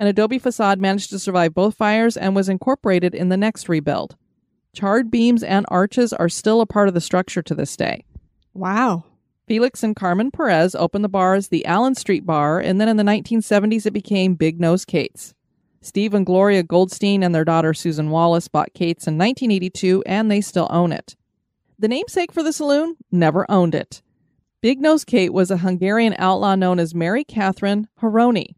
An 0.00 0.06
adobe 0.06 0.38
facade 0.38 0.80
managed 0.80 1.10
to 1.10 1.18
survive 1.18 1.54
both 1.54 1.74
fires 1.74 2.16
and 2.16 2.36
was 2.36 2.48
incorporated 2.48 3.14
in 3.14 3.28
the 3.28 3.36
next 3.36 3.68
rebuild. 3.68 4.16
Charred 4.72 5.10
beams 5.10 5.42
and 5.42 5.66
arches 5.68 6.12
are 6.12 6.28
still 6.28 6.60
a 6.60 6.66
part 6.66 6.88
of 6.88 6.94
the 6.94 7.00
structure 7.00 7.42
to 7.42 7.54
this 7.54 7.76
day. 7.76 8.04
Wow. 8.54 9.04
Felix 9.48 9.82
and 9.82 9.96
Carmen 9.96 10.30
Perez 10.30 10.74
opened 10.74 11.04
the 11.04 11.08
bar 11.08 11.34
as 11.34 11.48
the 11.48 11.64
Allen 11.64 11.94
Street 11.94 12.26
Bar, 12.26 12.60
and 12.60 12.80
then 12.80 12.88
in 12.88 12.96
the 12.96 13.02
1970s 13.02 13.86
it 13.86 13.92
became 13.92 14.34
Big 14.34 14.60
Nose 14.60 14.84
Kate's. 14.84 15.34
Steve 15.80 16.12
and 16.12 16.26
Gloria 16.26 16.62
Goldstein 16.62 17.22
and 17.22 17.34
their 17.34 17.44
daughter 17.44 17.72
Susan 17.72 18.10
Wallace 18.10 18.46
bought 18.46 18.74
Kate's 18.74 19.06
in 19.06 19.16
1982, 19.16 20.02
and 20.06 20.30
they 20.30 20.40
still 20.40 20.68
own 20.70 20.92
it. 20.92 21.16
The 21.78 21.88
namesake 21.88 22.32
for 22.32 22.42
the 22.42 22.52
saloon 22.52 22.96
never 23.10 23.50
owned 23.50 23.74
it. 23.74 24.02
Big 24.60 24.80
Nose 24.80 25.04
Kate 25.04 25.32
was 25.32 25.50
a 25.50 25.58
Hungarian 25.58 26.14
outlaw 26.18 26.56
known 26.56 26.78
as 26.78 26.94
Mary 26.94 27.24
Catherine 27.24 27.88
Horony. 28.00 28.56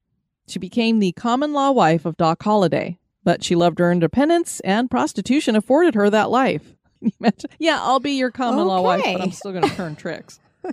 She 0.50 0.58
became 0.58 0.98
the 0.98 1.12
common 1.12 1.52
law 1.52 1.70
wife 1.70 2.04
of 2.04 2.16
Doc 2.16 2.42
Holliday, 2.42 2.98
but 3.22 3.44
she 3.44 3.54
loved 3.54 3.78
her 3.78 3.92
independence, 3.92 4.58
and 4.60 4.90
prostitution 4.90 5.54
afforded 5.54 5.94
her 5.94 6.10
that 6.10 6.28
life. 6.28 6.74
yeah, 7.58 7.78
I'll 7.80 8.00
be 8.00 8.12
your 8.12 8.32
common 8.32 8.66
law 8.66 8.82
wife, 8.82 9.04
but 9.04 9.20
I'm 9.20 9.30
still 9.30 9.52
going 9.52 9.68
to 9.68 9.76
turn 9.76 9.96
tricks. 9.96 10.40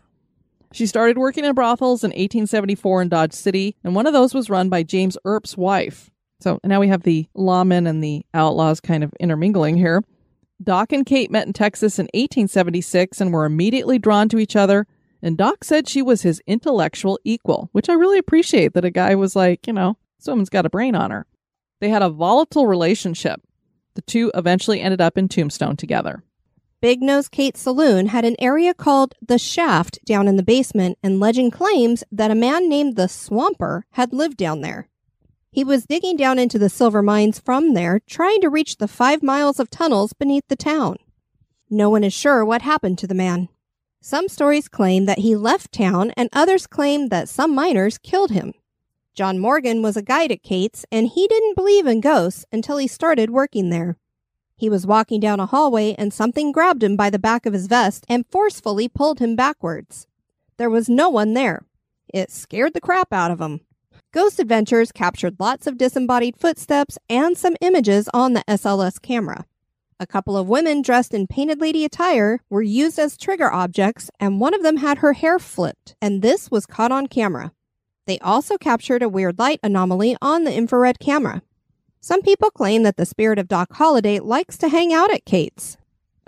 She 0.74 0.86
started 0.86 1.18
working 1.18 1.46
in 1.46 1.56
brothels 1.56 2.04
in 2.04 2.10
1874 2.10 3.04
in 3.04 3.10
Dodge 3.10 3.32
City, 3.32 3.78
and 3.86 3.96
one 3.96 4.06
of 4.06 4.12
those 4.12 4.34
was 4.34 4.50
run 4.50 4.68
by 4.68 4.84
James 4.84 5.18
Earp's 5.26 5.56
wife. 5.56 6.12
So 6.42 6.60
now 6.64 6.82
we 6.82 6.90
have 6.90 7.04
the 7.04 7.26
lawmen 7.36 7.88
and 7.88 8.04
the 8.04 8.26
outlaws 8.34 8.82
kind 8.82 9.02
of 9.02 9.14
intermingling 9.18 9.78
here. 9.78 10.04
Doc 10.62 10.92
and 10.92 11.06
Kate 11.06 11.32
met 11.32 11.48
in 11.48 11.54
Texas 11.54 12.00
in 12.00 12.08
1876 12.08 13.22
and 13.22 13.32
were 13.34 13.46
immediately 13.46 13.98
drawn 13.98 14.28
to 14.28 14.40
each 14.40 14.58
other. 14.58 14.86
And 15.22 15.38
Doc 15.38 15.64
said 15.64 15.88
she 15.88 16.02
was 16.02 16.22
his 16.22 16.42
intellectual 16.46 17.20
equal, 17.24 17.70
which 17.72 17.90
I 17.90 17.94
really 17.94 18.18
appreciate 18.18 18.74
that 18.74 18.86
a 18.86 18.92
guy 18.92 19.16
was 19.16 19.36
like, 19.36 19.68
you 19.68 19.74
know, 19.74 19.98
this 20.20 20.28
woman's 20.28 20.50
got 20.50 20.66
a 20.66 20.70
brain 20.70 20.96
on 20.96 21.12
her. 21.12 21.26
They 21.80 21.90
had 21.90 22.02
a 22.02 22.10
volatile 22.10 22.68
relationship. 22.68 23.42
The 23.96 24.02
two 24.02 24.32
eventually 24.36 24.82
ended 24.82 25.02
up 25.02 25.18
in 25.18 25.28
Tombstone 25.28 25.76
together. 25.76 26.24
Big 26.80 27.02
Nose 27.02 27.28
Kate's 27.28 27.62
saloon 27.62 28.08
had 28.08 28.24
an 28.24 28.36
area 28.38 28.74
called 28.74 29.16
the 29.20 29.40
Shaft 29.40 29.98
down 30.06 30.28
in 30.28 30.36
the 30.36 30.44
basement, 30.44 31.00
and 31.02 31.20
legend 31.20 31.52
claims 31.52 32.04
that 32.12 32.30
a 32.30 32.36
man 32.36 32.70
named 32.70 32.96
the 32.96 33.08
Swamper 33.08 33.86
had 33.94 34.14
lived 34.14 34.38
down 34.38 34.62
there. 34.62 34.88
He 35.52 35.64
was 35.64 35.88
digging 35.88 36.18
down 36.18 36.38
into 36.38 36.60
the 36.60 36.70
silver 36.70 37.02
mines 37.02 37.40
from 37.40 37.74
there, 37.74 38.00
trying 38.08 38.42
to 38.42 38.50
reach 38.50 38.78
the 38.78 38.88
five 38.88 39.24
miles 39.24 39.60
of 39.60 39.72
tunnels 39.72 40.14
beneath 40.14 40.48
the 40.50 40.56
town. 40.56 40.98
No 41.68 41.90
one 41.90 42.04
is 42.04 42.14
sure 42.14 42.46
what 42.46 42.62
happened 42.62 43.00
to 43.00 43.08
the 43.08 43.16
man. 43.16 43.50
Some 44.02 44.28
stories 44.28 44.68
claim 44.68 45.06
that 45.06 45.20
he 45.20 45.36
left 45.36 45.72
town, 45.72 46.12
and 46.16 46.30
others 46.32 46.68
claim 46.68 47.10
that 47.10 47.30
some 47.30 47.54
miners 47.54 47.98
killed 47.98 48.32
him. 48.32 48.54
John 49.16 49.40
Morgan 49.40 49.82
was 49.82 49.98
a 49.98 50.02
guide 50.02 50.32
at 50.32 50.44
Kate's, 50.44 50.86
and 50.92 51.08
he 51.08 51.28
didn't 51.28 51.56
believe 51.56 51.88
in 51.88 52.02
ghosts 52.02 52.46
until 52.52 52.78
he 52.78 52.88
started 52.88 53.32
working 53.32 53.70
there. 53.70 53.98
He 54.56 54.70
was 54.70 54.88
walking 54.88 55.20
down 55.20 55.40
a 55.40 55.46
hallway 55.46 55.94
and 55.98 56.12
something 56.12 56.52
grabbed 56.52 56.84
him 56.84 56.96
by 56.96 57.10
the 57.10 57.20
back 57.20 57.46
of 57.46 57.54
his 57.54 57.68
vest 57.68 58.06
and 58.10 58.26
forcefully 58.28 58.88
pulled 58.88 59.20
him 59.20 59.36
backwards. 59.36 60.08
There 60.58 60.70
was 60.70 60.90
no 60.90 61.10
one 61.10 61.34
there. 61.34 61.66
It 62.12 62.32
scared 62.32 62.74
the 62.74 62.82
crap 62.82 63.14
out 63.14 63.30
of 63.30 63.40
him. 63.40 63.62
Ghost 64.12 64.40
Adventures 64.40 64.92
captured 64.92 65.40
lots 65.40 65.68
of 65.68 65.78
disembodied 65.78 66.38
footsteps 66.38 66.98
and 67.08 67.38
some 67.38 67.56
images 67.62 68.10
on 68.14 68.34
the 68.34 68.44
SLS 68.48 69.00
camera. 69.02 69.46
A 70.00 70.06
couple 70.06 70.38
of 70.38 70.48
women 70.48 70.84
dressed 70.84 71.12
in 71.12 71.26
painted 71.26 71.60
lady 71.60 71.84
attire 71.84 72.40
were 72.52 72.62
used 72.62 73.00
as 73.00 73.18
trigger 73.18 73.52
objects, 73.52 74.12
and 74.20 74.40
one 74.40 74.54
of 74.54 74.62
them 74.62 74.78
had 74.78 75.00
her 75.00 75.14
hair 75.14 75.40
flipped, 75.40 75.96
and 76.00 76.22
this 76.22 76.52
was 76.52 76.68
caught 76.68 76.92
on 76.92 77.08
camera. 77.08 77.52
They 78.06 78.20
also 78.20 78.60
captured 78.60 79.02
a 79.02 79.10
weird 79.10 79.40
light 79.40 79.60
anomaly 79.64 80.16
on 80.22 80.44
the 80.44 80.54
infrared 80.54 81.00
camera. 81.00 81.42
Some 82.00 82.22
people 82.22 82.52
claim 82.52 82.84
that 82.84 82.98
the 82.98 83.08
spirit 83.08 83.40
of 83.40 83.48
Doc 83.48 83.74
Holliday 83.74 84.20
likes 84.20 84.56
to 84.60 84.70
hang 84.70 84.94
out 84.94 85.12
at 85.12 85.26
Kate's. 85.26 85.78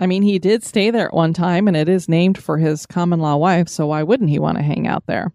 I 0.00 0.06
mean, 0.06 0.22
he 0.22 0.40
did 0.40 0.64
stay 0.64 0.90
there 0.90 1.06
at 1.06 1.14
one 1.14 1.32
time, 1.32 1.68
and 1.68 1.76
it 1.76 1.88
is 1.88 2.08
named 2.08 2.42
for 2.42 2.58
his 2.58 2.86
common 2.86 3.20
law 3.20 3.36
wife, 3.36 3.68
so 3.68 3.86
why 3.86 4.02
wouldn't 4.02 4.30
he 4.30 4.40
want 4.40 4.58
to 4.58 4.64
hang 4.64 4.88
out 4.88 5.06
there? 5.06 5.32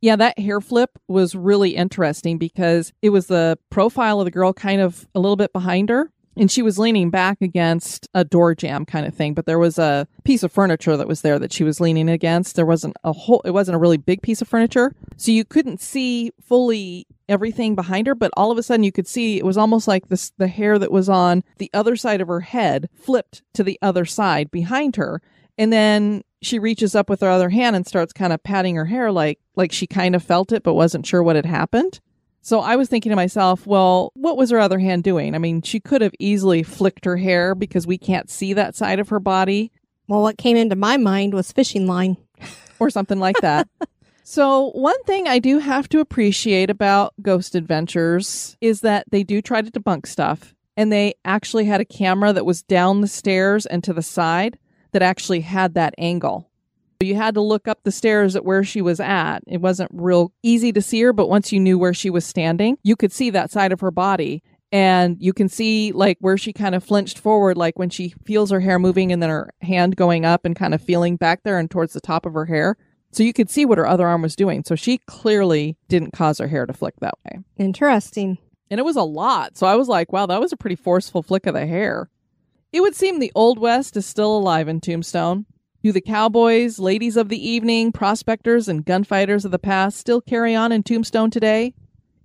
Yeah, 0.00 0.16
that 0.16 0.36
hair 0.36 0.60
flip 0.60 0.98
was 1.06 1.36
really 1.36 1.76
interesting 1.76 2.38
because 2.38 2.92
it 3.02 3.10
was 3.10 3.28
the 3.28 3.56
profile 3.70 4.20
of 4.20 4.24
the 4.24 4.32
girl 4.32 4.52
kind 4.52 4.80
of 4.80 5.06
a 5.14 5.20
little 5.20 5.36
bit 5.36 5.52
behind 5.52 5.90
her, 5.90 6.10
and 6.36 6.50
she 6.50 6.62
was 6.62 6.78
leaning 6.78 7.10
back 7.10 7.40
against 7.40 8.08
a 8.14 8.24
door 8.24 8.54
jamb 8.54 8.84
kind 8.86 9.06
of 9.06 9.14
thing. 9.14 9.34
But 9.34 9.46
there 9.46 9.58
was 9.58 9.78
a 9.78 10.06
piece 10.24 10.42
of 10.42 10.52
furniture 10.52 10.96
that 10.96 11.08
was 11.08 11.20
there 11.20 11.38
that 11.38 11.52
she 11.52 11.64
was 11.64 11.80
leaning 11.80 12.08
against. 12.08 12.56
There 12.56 12.66
wasn't 12.66 12.96
a 13.04 13.12
whole, 13.12 13.42
it 13.44 13.50
wasn't 13.50 13.76
a 13.76 13.78
really 13.78 13.96
big 13.96 14.22
piece 14.22 14.40
of 14.40 14.48
furniture, 14.48 14.94
so 15.16 15.32
you 15.32 15.44
couldn't 15.44 15.80
see 15.80 16.30
fully 16.40 17.06
everything 17.28 17.74
behind 17.74 18.06
her. 18.06 18.14
But 18.14 18.32
all 18.36 18.50
of 18.50 18.58
a 18.58 18.62
sudden, 18.62 18.84
you 18.84 18.92
could 18.92 19.08
see 19.08 19.38
it 19.38 19.44
was 19.44 19.56
almost 19.58 19.88
like 19.88 20.08
this 20.08 20.32
the 20.38 20.48
hair 20.48 20.78
that 20.78 20.92
was 20.92 21.08
on 21.08 21.42
the 21.58 21.70
other 21.74 21.96
side 21.96 22.20
of 22.20 22.28
her 22.28 22.40
head 22.40 22.88
flipped 22.94 23.42
to 23.54 23.62
the 23.62 23.78
other 23.82 24.04
side 24.04 24.50
behind 24.50 24.96
her, 24.96 25.20
and 25.58 25.72
then 25.72 26.22
she 26.40 26.58
reaches 26.58 26.94
up 26.94 27.08
with 27.08 27.20
her 27.20 27.28
other 27.28 27.50
hand 27.50 27.76
and 27.76 27.86
starts 27.86 28.12
kind 28.12 28.32
of 28.32 28.42
patting 28.42 28.74
her 28.74 28.86
hair 28.86 29.12
like 29.12 29.38
like 29.54 29.70
she 29.70 29.86
kind 29.86 30.16
of 30.16 30.22
felt 30.22 30.50
it 30.50 30.62
but 30.62 30.74
wasn't 30.74 31.06
sure 31.06 31.22
what 31.22 31.36
had 31.36 31.46
happened. 31.46 32.00
So 32.42 32.60
I 32.60 32.74
was 32.76 32.88
thinking 32.88 33.10
to 33.10 33.16
myself, 33.16 33.66
well, 33.66 34.10
what 34.14 34.36
was 34.36 34.50
her 34.50 34.58
other 34.58 34.80
hand 34.80 35.04
doing? 35.04 35.34
I 35.34 35.38
mean, 35.38 35.62
she 35.62 35.78
could 35.78 36.02
have 36.02 36.14
easily 36.18 36.64
flicked 36.64 37.04
her 37.04 37.16
hair 37.16 37.54
because 37.54 37.86
we 37.86 37.96
can't 37.96 38.28
see 38.28 38.52
that 38.52 38.74
side 38.74 38.98
of 38.98 39.08
her 39.10 39.20
body 39.20 39.70
Well, 40.08 40.22
what 40.22 40.38
came 40.38 40.56
into 40.56 40.74
my 40.74 40.96
mind 40.96 41.34
was 41.34 41.52
fishing 41.52 41.86
line. 41.86 42.16
or 42.80 42.90
something 42.90 43.20
like 43.20 43.36
that. 43.40 43.68
so, 44.24 44.70
one 44.70 45.00
thing 45.04 45.28
I 45.28 45.38
do 45.38 45.58
have 45.58 45.88
to 45.90 46.00
appreciate 46.00 46.68
about 46.68 47.14
Ghost 47.22 47.54
Adventures 47.54 48.56
is 48.60 48.80
that 48.80 49.06
they 49.10 49.22
do 49.22 49.40
try 49.40 49.62
to 49.62 49.70
debunk 49.70 50.06
stuff 50.06 50.54
and 50.76 50.90
they 50.90 51.14
actually 51.24 51.66
had 51.66 51.80
a 51.80 51.84
camera 51.84 52.32
that 52.32 52.46
was 52.46 52.62
down 52.62 53.00
the 53.00 53.08
stairs 53.08 53.66
and 53.66 53.84
to 53.84 53.92
the 53.92 54.02
side 54.02 54.58
that 54.90 55.02
actually 55.02 55.40
had 55.40 55.74
that 55.74 55.94
angle. 55.96 56.50
You 57.06 57.14
had 57.14 57.34
to 57.34 57.40
look 57.40 57.68
up 57.68 57.82
the 57.82 57.92
stairs 57.92 58.36
at 58.36 58.44
where 58.44 58.64
she 58.64 58.80
was 58.82 59.00
at. 59.00 59.40
It 59.46 59.60
wasn't 59.60 59.90
real 59.92 60.32
easy 60.42 60.72
to 60.72 60.82
see 60.82 61.02
her, 61.02 61.12
but 61.12 61.28
once 61.28 61.52
you 61.52 61.60
knew 61.60 61.78
where 61.78 61.94
she 61.94 62.10
was 62.10 62.24
standing, 62.24 62.78
you 62.82 62.96
could 62.96 63.12
see 63.12 63.30
that 63.30 63.50
side 63.50 63.72
of 63.72 63.80
her 63.80 63.90
body. 63.90 64.42
And 64.70 65.18
you 65.20 65.34
can 65.34 65.50
see 65.50 65.92
like 65.92 66.16
where 66.20 66.38
she 66.38 66.52
kind 66.52 66.74
of 66.74 66.82
flinched 66.82 67.18
forward, 67.18 67.58
like 67.58 67.78
when 67.78 67.90
she 67.90 68.14
feels 68.24 68.50
her 68.50 68.60
hair 68.60 68.78
moving 68.78 69.12
and 69.12 69.22
then 69.22 69.28
her 69.28 69.50
hand 69.60 69.96
going 69.96 70.24
up 70.24 70.46
and 70.46 70.56
kind 70.56 70.72
of 70.72 70.80
feeling 70.80 71.16
back 71.16 71.42
there 71.42 71.58
and 71.58 71.70
towards 71.70 71.92
the 71.92 72.00
top 72.00 72.24
of 72.24 72.32
her 72.32 72.46
hair. 72.46 72.78
So 73.10 73.22
you 73.22 73.34
could 73.34 73.50
see 73.50 73.66
what 73.66 73.76
her 73.76 73.86
other 73.86 74.08
arm 74.08 74.22
was 74.22 74.34
doing. 74.34 74.64
So 74.64 74.74
she 74.74 74.96
clearly 74.96 75.76
didn't 75.88 76.14
cause 76.14 76.38
her 76.38 76.48
hair 76.48 76.64
to 76.64 76.72
flick 76.72 76.94
that 77.00 77.18
way. 77.26 77.40
Interesting. 77.58 78.38
And 78.70 78.80
it 78.80 78.84
was 78.84 78.96
a 78.96 79.02
lot. 79.02 79.58
So 79.58 79.66
I 79.66 79.76
was 79.76 79.88
like, 79.88 80.10
wow, 80.10 80.24
that 80.24 80.40
was 80.40 80.52
a 80.52 80.56
pretty 80.56 80.76
forceful 80.76 81.22
flick 81.22 81.46
of 81.46 81.52
the 81.52 81.66
hair. 81.66 82.08
It 82.72 82.80
would 82.80 82.96
seem 82.96 83.18
the 83.18 83.32
Old 83.34 83.58
West 83.58 83.98
is 83.98 84.06
still 84.06 84.34
alive 84.34 84.66
in 84.66 84.80
Tombstone. 84.80 85.44
Do 85.82 85.90
the 85.90 86.00
cowboys, 86.00 86.78
ladies 86.78 87.16
of 87.16 87.28
the 87.28 87.48
evening, 87.48 87.90
prospectors, 87.90 88.68
and 88.68 88.84
gunfighters 88.84 89.44
of 89.44 89.50
the 89.50 89.58
past 89.58 89.98
still 89.98 90.20
carry 90.20 90.54
on 90.54 90.70
in 90.70 90.84
Tombstone 90.84 91.28
today? 91.28 91.74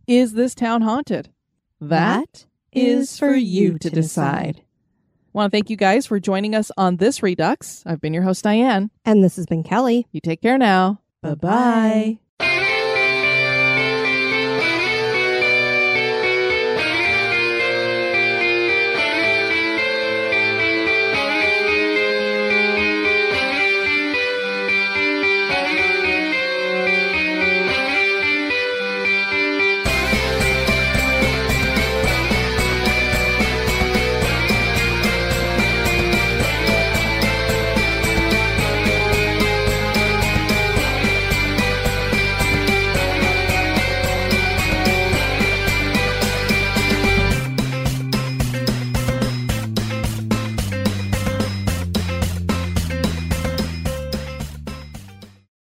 Is 0.05 0.33
this 0.33 0.53
town 0.53 0.83
haunted? 0.83 1.29
That 1.81 2.45
is 2.71 3.17
for 3.17 3.33
you 3.33 3.79
to 3.79 3.89
decide. 3.89 4.57
I 4.57 4.63
want 5.33 5.51
to 5.51 5.55
thank 5.55 5.71
you 5.71 5.75
guys 5.75 6.05
for 6.05 6.19
joining 6.19 6.53
us 6.53 6.69
on 6.77 6.97
this 6.97 7.23
Redux. 7.23 7.81
I've 7.83 7.99
been 7.99 8.13
your 8.13 8.21
host, 8.21 8.43
Diane. 8.43 8.91
And 9.03 9.23
this 9.23 9.37
has 9.37 9.47
been 9.47 9.63
Kelly. 9.63 10.05
You 10.11 10.21
take 10.21 10.43
care 10.43 10.59
now. 10.59 11.01
Bye 11.23 11.33
bye. 11.33 12.19